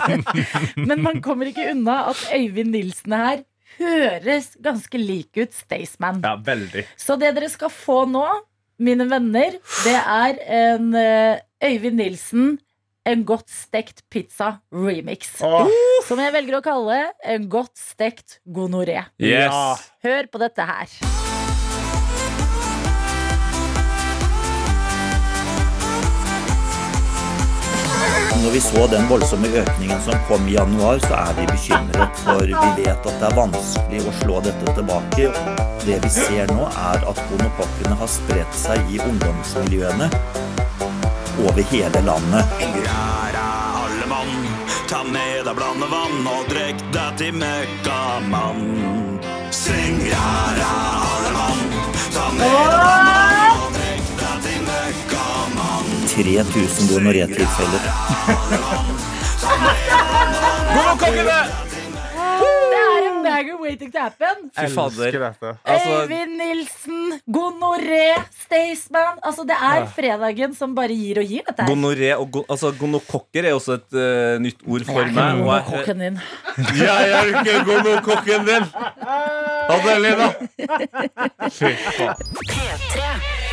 [0.90, 3.40] Men man kommer ikke unna at Øyvind Nilsen her
[3.78, 6.20] høres ganske lik ut Staysman.
[6.24, 6.84] ja, veldig.
[7.00, 8.26] Så det dere skal få nå,
[8.78, 12.56] mine venner, det er en eh, Øyvind Nilsen
[13.06, 15.36] en godt stekt pizza remix.
[15.46, 15.70] Oh.
[16.06, 19.06] Som jeg velger å kalle en godt stekt gonoré.
[19.22, 19.86] Yes.
[20.06, 20.98] Hør på dette her.
[28.42, 32.20] Når vi så den voldsomme økningen som kom i januar, så er vi bekymret.
[32.24, 35.30] For vi vet at det er vanskelig å slå dette tilbake.
[35.86, 40.10] Det vi ser nå, er at gonokokkene har spredt seg i ungdomsmiljøene
[41.46, 42.54] over hele landet.
[42.60, 44.36] Her er alle mann,
[44.86, 48.62] Ta med deg blandevann og drikk deg til møkkamann.
[49.50, 50.70] Syng rara
[51.16, 51.66] alle mann.
[52.14, 53.05] Ta med deg blandevann
[56.16, 57.82] 3000 gonoré-tilfeller.
[60.72, 61.38] Gonokokkene!
[62.66, 64.46] Det er en banger waiting to happen.
[64.56, 65.12] Fy fader.
[65.12, 65.50] Dette.
[65.64, 67.02] Altså, Øyvind Nilsen,
[67.36, 68.08] gonoré,
[68.46, 69.20] Staysman.
[69.22, 71.68] Altså, det er fredagen som bare gir og gir, dette her.
[71.70, 75.24] gonoré og go altså, gonokokker er også et eh, nytt ord for Jeg er meg.
[75.36, 76.20] ikke Og jeg, gonokokken din.
[76.86, 78.64] jeg er ikke gonokokken din!
[79.76, 80.28] Adelina.
[81.50, 82.14] Fy faen.
[82.48, 83.45] P3.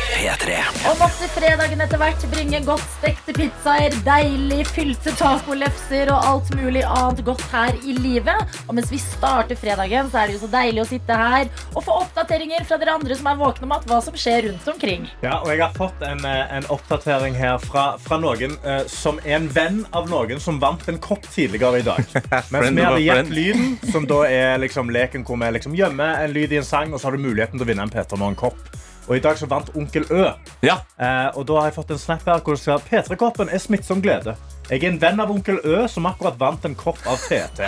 [0.88, 6.84] Og måtte fredagen etter hvert bringe godt stekte pizzaer, deilig fylte tacolefser og alt mulig
[6.86, 8.54] annet godt her i livet.
[8.68, 11.82] Og mens vi starter fredagen, så er det jo så deilig å sitte her og
[11.86, 15.08] få oppdateringer fra dere andre som er våkne om at hva som skjer rundt omkring.
[15.24, 19.18] Ja, og jeg har fått en, eh, en oppdatering her fra, fra noen uh, som
[19.24, 22.14] er en venn av noen som vant en kopp tidligere i dag.
[22.54, 26.34] Mens vi hadde gjett lyden, som da er liksom leken hvor vi liksom gjemmer en
[26.36, 28.34] lyd i en sang, og så har du muligheten til å vinne en Peter med
[28.34, 28.62] en kopp.
[29.08, 30.24] Og i dag så vant Onkel Ø.
[30.64, 30.78] Ja.
[31.00, 34.00] Eh, og da har jeg fått en snap her hvor det skal P3-koppen er smittsom
[34.04, 34.36] glede.
[34.70, 37.66] Jeg er en venn av Onkel Ø som akkurat vant en kopp av TT.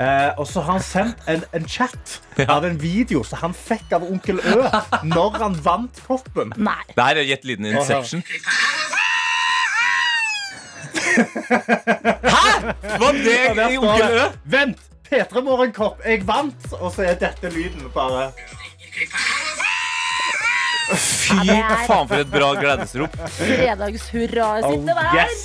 [0.00, 3.90] Eh, og så har han sendt en, en chat av en video som han fikk
[3.98, 4.60] av Onkel Ø
[5.10, 6.54] når han vant koppen.
[6.56, 6.78] Nei.
[6.94, 8.22] Det her er Gjett lyden i Inception.
[12.30, 12.46] Hæ?!
[13.02, 13.36] Var det
[13.74, 14.30] i Onkel Ø?
[14.54, 14.86] Vent!
[15.10, 16.72] P3 Morgenkopp, jeg vant!
[16.78, 18.30] Og så er dette lyden bare
[20.90, 21.36] Fy
[21.86, 23.14] faen, for et bra gledesrop.
[23.38, 25.18] Fredagshurraet sitt det der.
[25.20, 25.44] yes.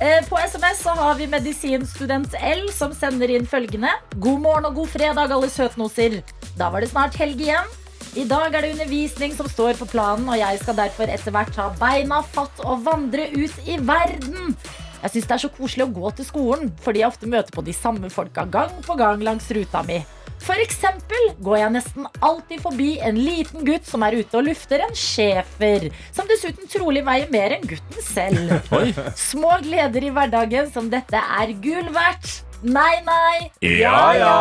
[0.00, 3.92] Eh, På SMS så har vi medisinstudent L som sender inn følgende.
[4.16, 6.20] God morgen og god fredag, alle søtnoser.
[6.56, 7.68] Da var det snart helg igjen.
[8.16, 11.52] I dag er det undervisning som står på planen, og jeg skal derfor etter hvert
[11.52, 14.54] ta beina fatt og vandre ut i verden.
[15.02, 17.64] Jeg syns det er så koselig å gå til skolen, fordi jeg ofte møter på
[17.66, 20.00] de samme folka gang på gang langs ruta mi.
[20.46, 24.84] For eksempel går jeg nesten alltid forbi en liten gutt som er ute og lufter
[24.84, 28.54] en schæfer, som dessuten trolig veier mer enn gutten selv.
[28.78, 28.92] Oi.
[29.18, 32.42] Små gleder i hverdagen som dette er gull verdt.
[32.66, 33.50] Nei, nei.
[33.60, 34.36] Ja, ja.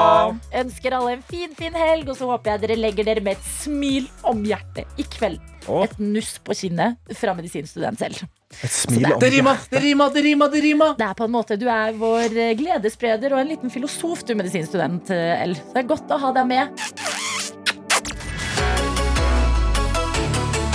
[0.62, 3.50] Ønsker alle en fin, fin helg, og så håper jeg dere legger dere med et
[3.58, 5.42] smil om hjertet i kveld.
[5.66, 5.84] Oh.
[5.84, 8.24] Et nuss på kinnet fra medisinstudent selv.
[8.64, 10.94] Et smil om Det rimer, det rimer, det rimer, det rimer.
[10.98, 14.36] Det er på en måte, Du er vår eh, gledesspreder og en liten filosof, du
[14.36, 15.10] medisinstudent.
[15.12, 15.54] eh, L.
[15.74, 16.70] Det er godt å ha deg med.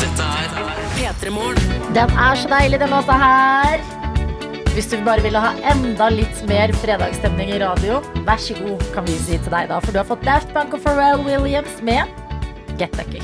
[0.01, 0.51] Dette er
[0.97, 1.81] P3 Morgen.
[1.97, 3.81] Den er så deilig, den låta her.
[4.75, 9.07] Hvis du bare ville ha enda litt mer fredagsstemning i radio, vær så god, kan
[9.09, 9.81] vi si til deg da.
[9.83, 12.07] For du har fått Daft Bank og Pharrell Williams med
[12.79, 13.21] Get Lucky.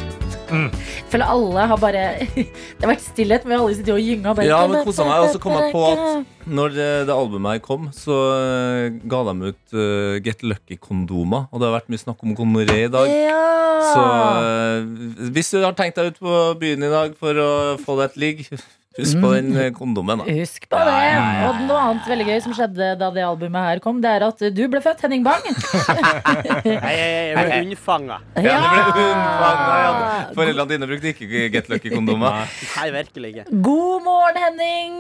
[0.46, 2.02] Jeg føler alle har bare
[2.36, 4.34] Det har vært stillhet med alle sitter og gynga.
[4.36, 5.24] bare- Ja, men kosa meg.
[5.26, 9.22] Og så kom jeg på at når det, det albumet her kom, så eh, ga
[9.26, 11.48] de ut uh, Get Lucky-kondomer.
[11.50, 13.10] Og det har vært mye snakk om gonoré i dag.
[13.10, 13.42] Ja.
[13.90, 17.50] Så uh, hvis du har tenkt deg ut på byen i dag for å
[17.82, 18.44] få deg et ligg,
[18.96, 20.22] husk på den eh, kondomen.
[20.22, 21.10] da Husk på det.
[21.48, 24.42] Og noe annet veldig gøy som skjedde da det albumet her kom, det er at
[24.56, 25.44] du ble født, Henning Bang.
[26.66, 28.18] Nei, jeg, jeg ble unnfanga.
[28.40, 29.76] Ja, du ble unnfanga.
[29.84, 30.24] ja.
[30.36, 32.42] Foreldrene dine brukte ikke Get Lucky-kondomer.
[32.80, 33.46] Nei, virkelig ikke.
[33.68, 34.98] God morgen, Henning.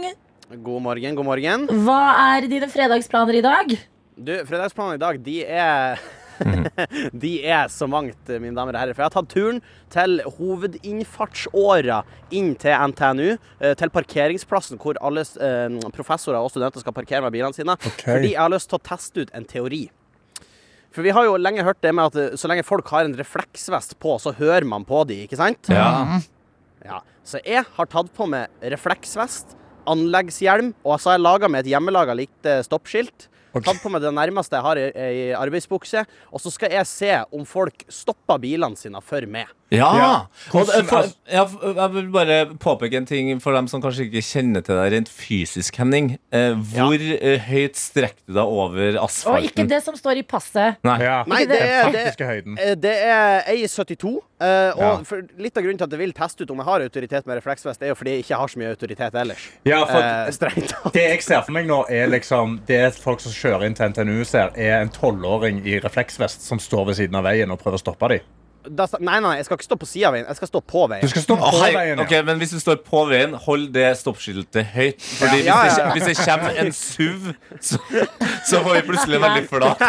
[0.62, 1.66] God morgen, god morgen.
[1.86, 2.00] Hva
[2.36, 3.72] er dine fredagsplaner i dag?
[4.16, 5.98] Du, fredagsplanene i dag, de er
[7.24, 8.94] De er så mangt, mine damer og herrer.
[8.96, 9.60] For jeg har tatt turen
[9.92, 12.00] til hovedinnfartsåra
[12.36, 13.28] inn til NTNU.
[13.60, 17.76] eh, Til parkeringsplassen hvor alle eh, professorer og studenter skal parkere med bilene sine.
[17.80, 19.86] Fordi jeg har lyst til å teste ut en teori.
[20.96, 23.16] For vi har jo lenge hørt det med at eh, så lenge folk har en
[23.18, 25.68] refleksvest på, så hører man på de, ikke sant?
[25.72, 26.20] Ja.
[26.86, 29.56] Ja, så jeg har tatt på meg refleksvest,
[29.90, 33.26] anleggshjelm, og så har jeg laga meg et hjemmelaga lite stoppskilt.
[33.64, 36.04] Tatt på meg det nærmeste jeg har i, i arbeidsbukse.
[36.32, 39.52] Og så skal jeg se om folk stopper bilene sine for meg.
[39.74, 39.88] Ja.
[39.98, 40.10] Ja.
[40.52, 41.42] Hvordan, for, ja!
[41.74, 45.10] jeg vil bare påpeke en ting for dem som kanskje ikke kjenner til deg rent
[45.10, 46.12] fysisk, Henning.
[46.30, 47.34] Eh, hvor ja.
[47.48, 49.42] høyt strekker du deg over asfalten?
[49.42, 50.78] Og ikke det som står i passet.
[50.86, 51.00] Nei,
[51.32, 54.14] Nei det, er, det, det er 1,72.
[54.36, 55.18] Uh, og ja.
[55.40, 57.80] Litt av grunnen til at jeg vil teste ut om jeg har autoritet med refleksvest,
[57.80, 59.46] er jo fordi jeg ikke har så mye autoritet ellers.
[59.64, 63.64] Ja, for uh, Det jeg ser for meg nå, er liksom Det folk som kjører
[63.68, 67.52] inn til NTNU, ser, er en tolvåring i refleksvest som står ved siden av veien
[67.54, 68.28] og prøver å stoppe dem
[68.68, 70.26] da, Nei, nei, jeg skal ikke stå på sida av veien.
[70.28, 71.04] Jeg skal stå på veien.
[71.04, 72.00] Du skal stå på på hei, veien.
[72.02, 75.02] ok, men hvis du står på veien, hold det stoppskiltet høyt.
[75.20, 75.92] Fordi Ja, hvis, ja, det, ja.
[75.94, 77.28] hvis det kommer en SUV,
[77.60, 77.80] så,
[78.50, 79.84] så får vi plutselig veldig flat.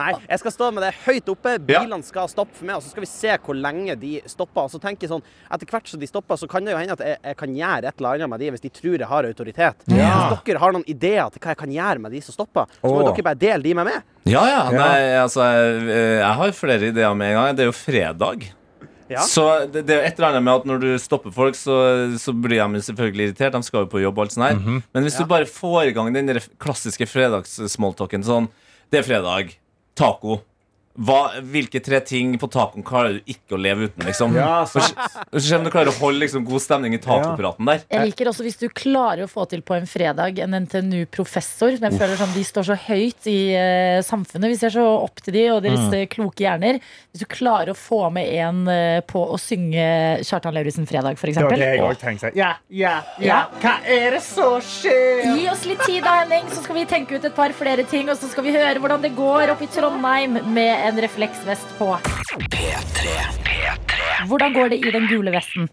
[0.00, 1.56] Nei, jeg skal stå med det høyt oppe.
[1.70, 4.68] Bilene skal stoppe for meg, og så skal vi se hvor lenge de stopper.
[4.68, 6.94] Og så tenker jeg sånn, Etter hvert som de stopper, så kan det jo hende
[6.94, 9.28] at jeg, jeg kan gjøre et eller annet med de hvis de tror jeg har
[9.28, 9.84] autoritet.
[9.90, 10.12] Ja.
[10.30, 12.90] Hvis dere har noen ideer til hva jeg kan gjøre med de som stopper, så
[12.90, 13.10] må oh.
[13.10, 14.08] dere bare dele de med meg.
[14.28, 14.60] Ja, ja.
[14.74, 15.84] Nei, altså, jeg,
[16.20, 17.56] jeg har flere ideer med en gang.
[17.58, 18.48] Det er jo fredag.
[19.10, 19.24] Ja.
[19.26, 21.74] Så det, det er et eller annet med at når du stopper folk, så,
[22.22, 23.56] så blir de selvfølgelig irritert.
[23.56, 24.60] De skal jo på jobb og alt sånt her.
[24.60, 24.82] Mhm.
[24.94, 26.30] Men hvis du bare får i gang den
[26.62, 28.50] klassiske fredagssmalltalken sånn
[28.90, 29.56] Det er fredag.
[29.98, 30.40] Taco.
[31.00, 34.34] Hva, hvilke tre ting på tacoen klarer du ikke å leve uten, liksom?
[34.36, 34.92] Ja, sant.
[34.92, 37.80] så- og om du klarer å holde liksom, god stemning i tacopraten der.
[37.90, 41.70] Jeg liker også hvis du klarer å få til på en fredag en NTNU-professor.
[41.80, 44.50] Jeg føler som De står så høyt i uh, samfunnet.
[44.52, 45.94] Vi ser så opp til de og deres Mm.
[45.94, 46.80] eh, kloke hjerner.
[47.14, 51.36] Hvis du klarer å få med en uh, på å synge Kjartan Lauritzen 'Fredag', f.eks.
[51.36, 52.32] Det var det jeg også tenkte.
[52.36, 53.46] Ja, ja, ja.
[53.62, 55.24] Hva er det som skjer?
[55.38, 58.08] Gi oss litt tid da, Henning, så skal vi tenke ut et par flere ting.
[58.10, 61.92] Og så skal vi høre hvordan det går opp i Trondheim med en refleksvest på.
[62.50, 63.14] P3.
[64.28, 65.68] Hvordan går det i den gule vesten?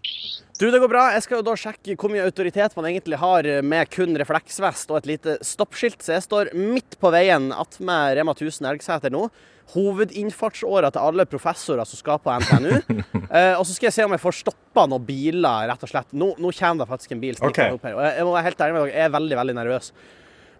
[0.58, 1.04] Du, det går bra.
[1.14, 5.00] Jeg skal jo da sjekke hvor mye autoritet man egentlig har med kun refleksvest og
[5.02, 6.00] et lite stoppskilt.
[6.02, 9.28] Så jeg står midt på veien attmed Rema 1000 Elgseter nå.
[9.74, 12.72] Hovedinnfartsåra til alle professorer som skal på NTNU.
[13.36, 16.10] eh, og så skal jeg se om jeg får stoppa noen biler, rett og slett.
[16.16, 17.36] Nå, nå kommer det faktisk en bil.
[17.38, 17.80] stikkende Ok.
[17.80, 17.98] opp her.
[17.98, 19.92] Og jeg, jeg må være helt ærlig med dere, jeg er veldig, veldig nervøs.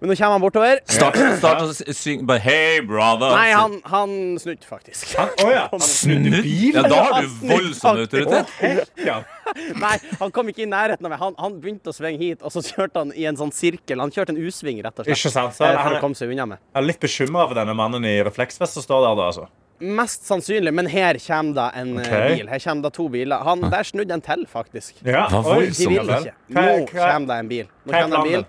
[0.01, 0.81] Men nå kommer han bortover.
[0.87, 3.33] Start, start å synge bare Hey, brother.
[3.35, 5.17] Nei, han, han snudde faktisk.
[5.19, 5.65] Å ja.
[5.83, 6.43] Snudde?
[6.47, 8.95] Ja, da har du voldsom autoritet.
[9.83, 11.21] Nei, han kom ikke i nærheten av meg.
[11.23, 13.99] Han, han begynte å svinge hit, og så kjørte han i en sånn sirkel.
[14.05, 15.17] Han kjørte en U-sving, rett og slett.
[15.19, 15.57] Ikke sant?
[15.57, 16.63] Så eh, han for å komme seg unna med.
[16.71, 19.17] Jeg er litt bekymra for denne mannen i refleksvest som står der.
[19.19, 19.49] da, altså.
[19.79, 22.33] Mest sannsynlig, men her kommer det en okay.
[22.41, 22.49] Bil.
[22.51, 23.45] Her kommer det to biler.
[23.47, 25.03] Han, der snudde en til, faktisk.
[25.07, 26.35] Ja, oi, De vil ikke.
[26.51, 27.69] Nå er- er- kommer det en bil.
[27.87, 28.47] Nå kommer det en bil.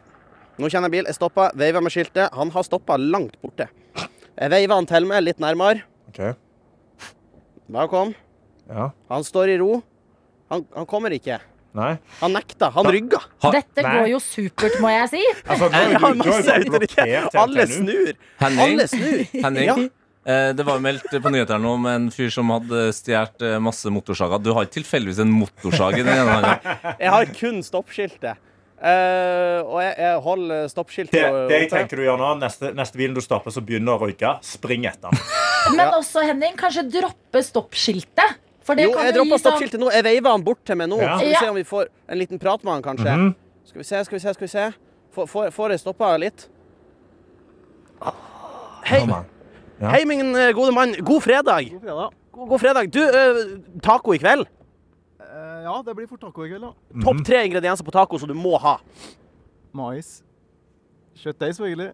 [0.60, 1.08] Nå kjenner jeg bil.
[1.08, 2.34] Jeg stoppa, veiva med skiltet.
[2.36, 3.70] Han har stoppa langt borte.
[4.40, 5.84] Jeg veiva han til meg, litt nærmere.
[6.12, 6.20] Ok.
[7.70, 8.12] Bare kom.
[8.70, 8.90] Ja.
[9.12, 9.80] Han står i ro.
[10.50, 11.38] Han, han kommer ikke.
[11.78, 11.92] Nei.
[12.24, 12.72] Han nekta.
[12.74, 13.20] Han rygga.
[13.54, 13.92] Dette Nei.
[14.00, 15.22] går jo supert, må jeg si.
[15.52, 17.06] Altså, du- har du masse autoritet.
[17.06, 18.12] blokkert Alle snur.
[18.42, 18.64] Henning?
[18.66, 19.24] Alle snur.
[19.46, 19.70] Henning?
[19.70, 19.78] Ja.
[20.30, 23.94] Eh, Det var jo meldt på nyhetene om en fyr som hadde stjålet eh, masse
[23.94, 24.42] motorsager.
[24.44, 26.76] Du har ikke tilfeldigvis en motorsag i den ene hånda?
[27.00, 28.42] Jeg har kun stoppskiltet.
[28.80, 33.00] Eh, og jeg, jeg holder stoppskiltet Det, det jeg tenker du gjør nå, neste, neste
[33.00, 35.12] bilen du stopper, så begynner å røyke, spring etter.
[35.78, 38.38] Men også, Henning, kanskje droppe stoppskiltet.
[38.64, 39.90] For det Jo, kan jeg jo droppa sånn stoppskiltet nå.
[39.98, 41.00] Jeg veiver han bort til meg nå.
[41.02, 41.18] Ja.
[41.18, 43.16] Skal vi se om vi får en liten prat med han, kanskje.
[43.18, 43.34] Mhm.
[43.70, 44.70] Skal vi se, skal vi se, skal vi se.
[45.14, 46.48] Får, får, får jeg stoppa litt?
[48.90, 49.02] Hei.
[49.04, 49.90] Ja.
[49.92, 50.96] hei min eh, gode mann.
[51.06, 51.68] God fredag.
[51.74, 52.16] God fredag.
[52.32, 52.90] God, god fredag.
[52.94, 54.48] Du, uh, taco i kveld.
[55.30, 56.72] Eh, ja, det blir fort taco i kveld, ja.
[56.94, 57.04] Mhm.
[57.06, 58.78] Topp tre ingredienser på taco som du må ha.
[59.78, 60.24] Mais.
[61.20, 61.92] Kjøttdeig, selvfølgelig.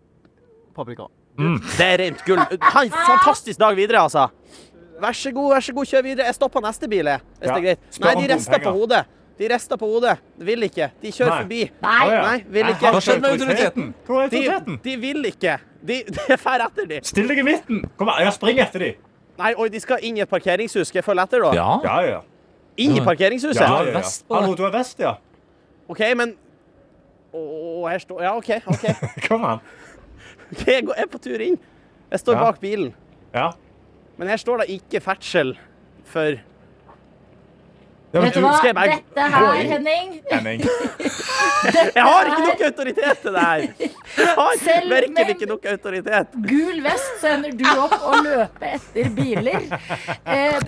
[0.75, 1.07] Paprika.
[1.35, 2.39] Det er rent gull.
[2.39, 4.29] Ha en fantastisk dag videre, altså.
[5.01, 6.25] Vær så god, vær så god, kjør videre.
[6.29, 7.19] Jeg stopper neste bil, jeg.
[7.39, 7.55] Hvis Ja.
[7.55, 7.79] det er greit.
[7.91, 9.05] Spør Nei, de rister på hodet.
[9.37, 10.17] De rister på hodet.
[10.39, 10.91] De vil ikke.
[11.01, 11.41] De kjører Nei.
[11.41, 11.71] forbi.
[11.81, 12.05] Nei.
[12.07, 12.91] Nei, vil ikke.
[12.95, 13.93] Hva skjedde med autoriteten?
[14.31, 15.57] De, de vil ikke.
[15.83, 16.99] De, de fer etter de.
[17.03, 17.83] Still deg i midten!
[17.97, 18.95] Kom her, jeg springer etter dem.
[19.37, 20.87] Nei, oi, de skal inn i et parkeringshus.
[20.87, 21.51] Skal jeg følge etter, da?
[21.53, 21.67] Ja.
[21.83, 22.21] Ja, ja.
[22.77, 23.61] Inn i parkeringshuset?
[23.61, 24.01] ja, ja, ja.
[24.35, 25.15] Hallo, du har vest, ja.
[25.87, 26.35] OK, men
[27.35, 28.49] Å, her står Ja, OK.
[28.71, 28.85] OK.
[29.27, 29.59] Kom an.
[30.51, 31.57] Ok, Jeg går- jeg er på tur inn.
[32.11, 32.43] Jeg står Ja.
[32.47, 32.93] bak bilen.
[33.33, 33.51] Ja.
[34.17, 35.55] Men her står det ikke ferdsel
[36.05, 36.35] for
[38.15, 38.53] Ja, men Vet du hva?
[38.55, 39.71] skal jeg bare Dette gå her, inn?
[39.73, 40.61] Henning Henning.
[41.95, 43.63] Jeg har ikke nok autoritet til det her!
[43.79, 46.27] Jeg har Selv virkelig med- ikke nok autoritet.
[46.47, 49.65] Gul vest, så ender du opp å løpe etter biler.
[50.35, 50.59] Eh,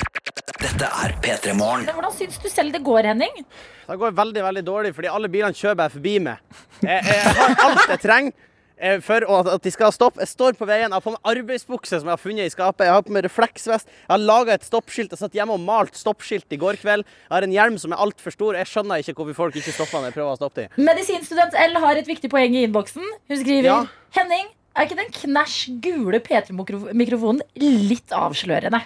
[0.68, 1.86] Dette er P3 Morgen.
[1.88, 3.45] men hvordan syns du selv det går, Henning?
[3.88, 6.57] Det går veldig veldig dårlig, fordi alle bilene kjøper jeg forbi med.
[6.84, 8.34] Jeg, jeg har alt jeg trenger
[8.76, 10.20] eh, for at de skal stoppe.
[10.26, 12.84] Jeg står på veien, jeg har på meg arbeidsbukse som jeg har funnet i skapet.
[12.89, 13.88] Jeg har på meg refleksvest.
[13.88, 15.15] Jeg har laga et stoppskilt.
[15.15, 17.07] Jeg satt hjemme og malt stoppskilt i går kveld.
[17.07, 18.59] Jeg har en hjelm som er altfor stor.
[18.59, 20.84] Jeg skjønner ikke hvorfor folk ikke stopper når jeg prøver å stoppe dem.
[20.91, 23.07] Medisinstudent L har et viktig poeng i innboksen.
[23.32, 23.80] Hun skriver Ja.
[24.20, 28.82] Henning, er ikke den knæsj gule P3-mikrofonen litt avslørende?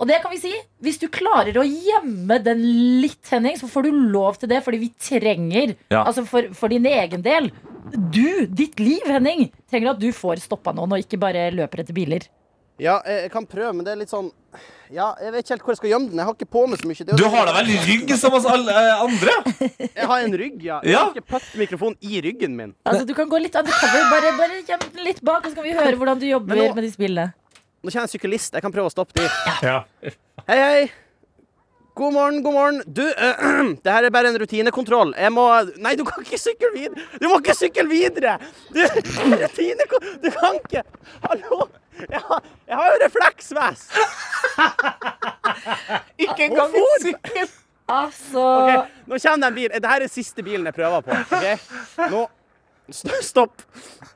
[0.00, 0.52] Og det kan vi si.
[0.82, 2.64] Hvis du klarer å gjemme den
[3.02, 6.02] litt, Henning, så får du lov til det, fordi vi trenger Ja.
[6.04, 7.50] Altså for, for din egen del.
[7.94, 11.96] Du, ditt liv, Henning, trenger at du får stoppa noen, og ikke bare løper etter
[11.96, 12.26] biler.
[12.82, 14.32] Ja, jeg, jeg kan prøve, men det er litt sånn
[14.90, 16.18] Ja, jeg vet ikke helt hvor jeg skal gjemme den.
[16.18, 17.04] Jeg har ikke på meg så mye.
[17.06, 19.36] Det Du har da vel rygg som oss alle eh, andre?
[20.00, 20.80] Jeg har en rygg, ja.
[20.82, 21.04] Jeg Ja.
[21.04, 22.74] har ikke putt-mikrofon i ryggen min.
[22.84, 24.04] Altså, du kan gå litt undercover.
[24.10, 26.64] Bare, bare gjem den litt bak, og så kan vi høre hvordan du jobber Men
[26.64, 27.30] nå- med disse bildene.
[27.84, 28.54] Nå kjenner jeg en syklist.
[28.58, 29.30] Jeg kan prøve å stoppe de.
[29.62, 29.78] Ja.
[30.50, 30.84] Hei, hei.
[31.94, 32.82] God morgen, god morgen.
[32.86, 35.12] Du, uh, det her er bare en rutinekontroll.
[35.14, 35.44] Jeg må
[35.78, 37.04] Nei, du kan ikke sykle videre!
[37.22, 38.32] Du må ikke sykle videre!
[38.74, 38.80] Du,
[39.44, 40.82] rutinekontroll Du kan ikke
[41.28, 41.68] Hallo!
[41.94, 43.92] Jeg har, jeg har jo refleksvest!
[46.24, 47.52] Ikke engang en sykkel!
[47.86, 49.68] Altså okay, Nå kommer det en bil.
[49.76, 51.20] Dette er siste bilen jeg prøver på.
[51.36, 51.54] Okay?
[52.10, 52.24] Nå
[53.22, 53.62] Stopp.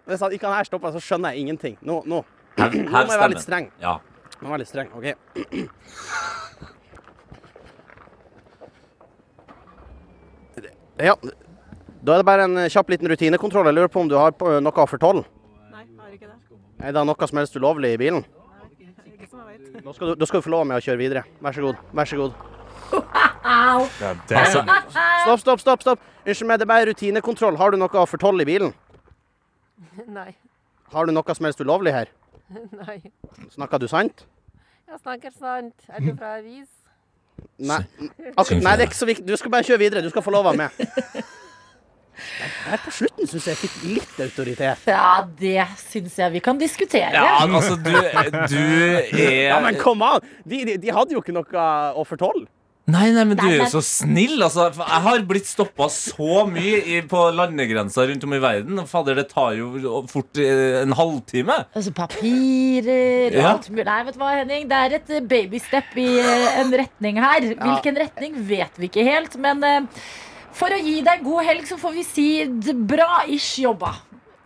[0.09, 1.79] Hvis han ikke han her stopper, så skjønner jeg ingenting.
[1.81, 2.24] Nå, nå.
[2.59, 3.70] Nå må jeg være litt streng.
[3.81, 3.95] Ja.
[4.41, 5.07] Nå må jeg være litt streng, OK?
[10.99, 11.14] Ja,
[12.03, 13.68] da er det bare en kjapp liten rutinekontroll.
[13.70, 15.24] Jeg lurer på om du har noe for fortolle?
[15.70, 16.59] Nei, jeg har ikke det.
[16.88, 18.24] Er det noe som helst ulovlig i bilen?
[18.26, 19.84] Nei, Ikke som jeg vet.
[19.84, 21.24] Da skal, du, da skal du få lov med å kjøre videre.
[21.44, 21.82] Vær så god.
[21.94, 22.32] Vær så god.
[23.49, 23.86] Au!
[24.34, 25.82] Altså, stopp, stopp, stopp.
[25.86, 26.07] stopp.
[26.26, 27.57] Unnskyld meg, det er bare rutinekontroll.
[27.61, 28.74] Har du noe for fortolle i bilen?
[30.18, 30.32] Nei.
[30.92, 32.11] Har du noe som helst ulovlig her?
[32.82, 32.99] Nei.
[33.55, 34.26] Snakker du sant?
[34.88, 35.88] Jeg snakker sant.
[35.92, 36.68] Er du fra avis?
[37.59, 37.80] Nei,
[38.39, 39.26] ak nei det er ikke så viktig.
[39.26, 40.05] Du skal bare kjøre videre.
[40.05, 40.74] Du skal få lov av meg.
[42.68, 44.86] Her på slutten syns jeg jeg fikk litt autoritet.
[44.91, 47.12] Ja, det syns jeg vi kan diskutere.
[47.14, 50.24] Ja, altså, du, du er Ja, men kom an!
[50.45, 52.47] De, de, de hadde jo ikke noe å fortolle.
[52.89, 54.39] Nei, nei, men du er jo så snill.
[54.41, 58.80] Altså, jeg har blitt stoppa så mye i, på landegrensa rundt om i verden.
[58.89, 61.59] Fader, det tar jo fort eh, en halvtime.
[61.76, 63.51] Altså papirer Ja.
[63.53, 63.84] alt mulig.
[63.84, 64.64] Nei, vet du hva, Henning?
[64.70, 67.51] Det er et eh, babystep i eh, en retning her.
[67.61, 69.62] Hvilken retning vet vi ikke helt, men
[70.59, 72.26] for å gi deg en god helg, så får vi si
[72.72, 73.93] bra-ish jobba.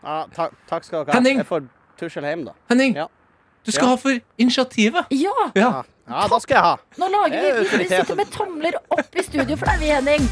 [0.02, 1.18] Ja, ta, takk skal dere ha.
[1.20, 1.38] Henning.
[1.44, 1.68] Jeg får
[2.02, 2.56] tusle hjem, da.
[2.72, 3.06] Henning, Ja.
[3.64, 3.90] du skal Ja.
[3.94, 5.06] ha for initiativet.
[5.14, 5.70] Ja, Ja.
[6.08, 6.72] Ja, da skal jeg ha.
[6.98, 10.26] nå lager vi Vi, vi sitter med tomler opp i studio for deg, vi, Henning.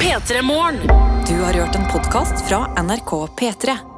[0.00, 0.80] P3 Morgen.
[1.28, 3.10] Du har hørt en podkast fra NRK
[3.40, 3.93] P3.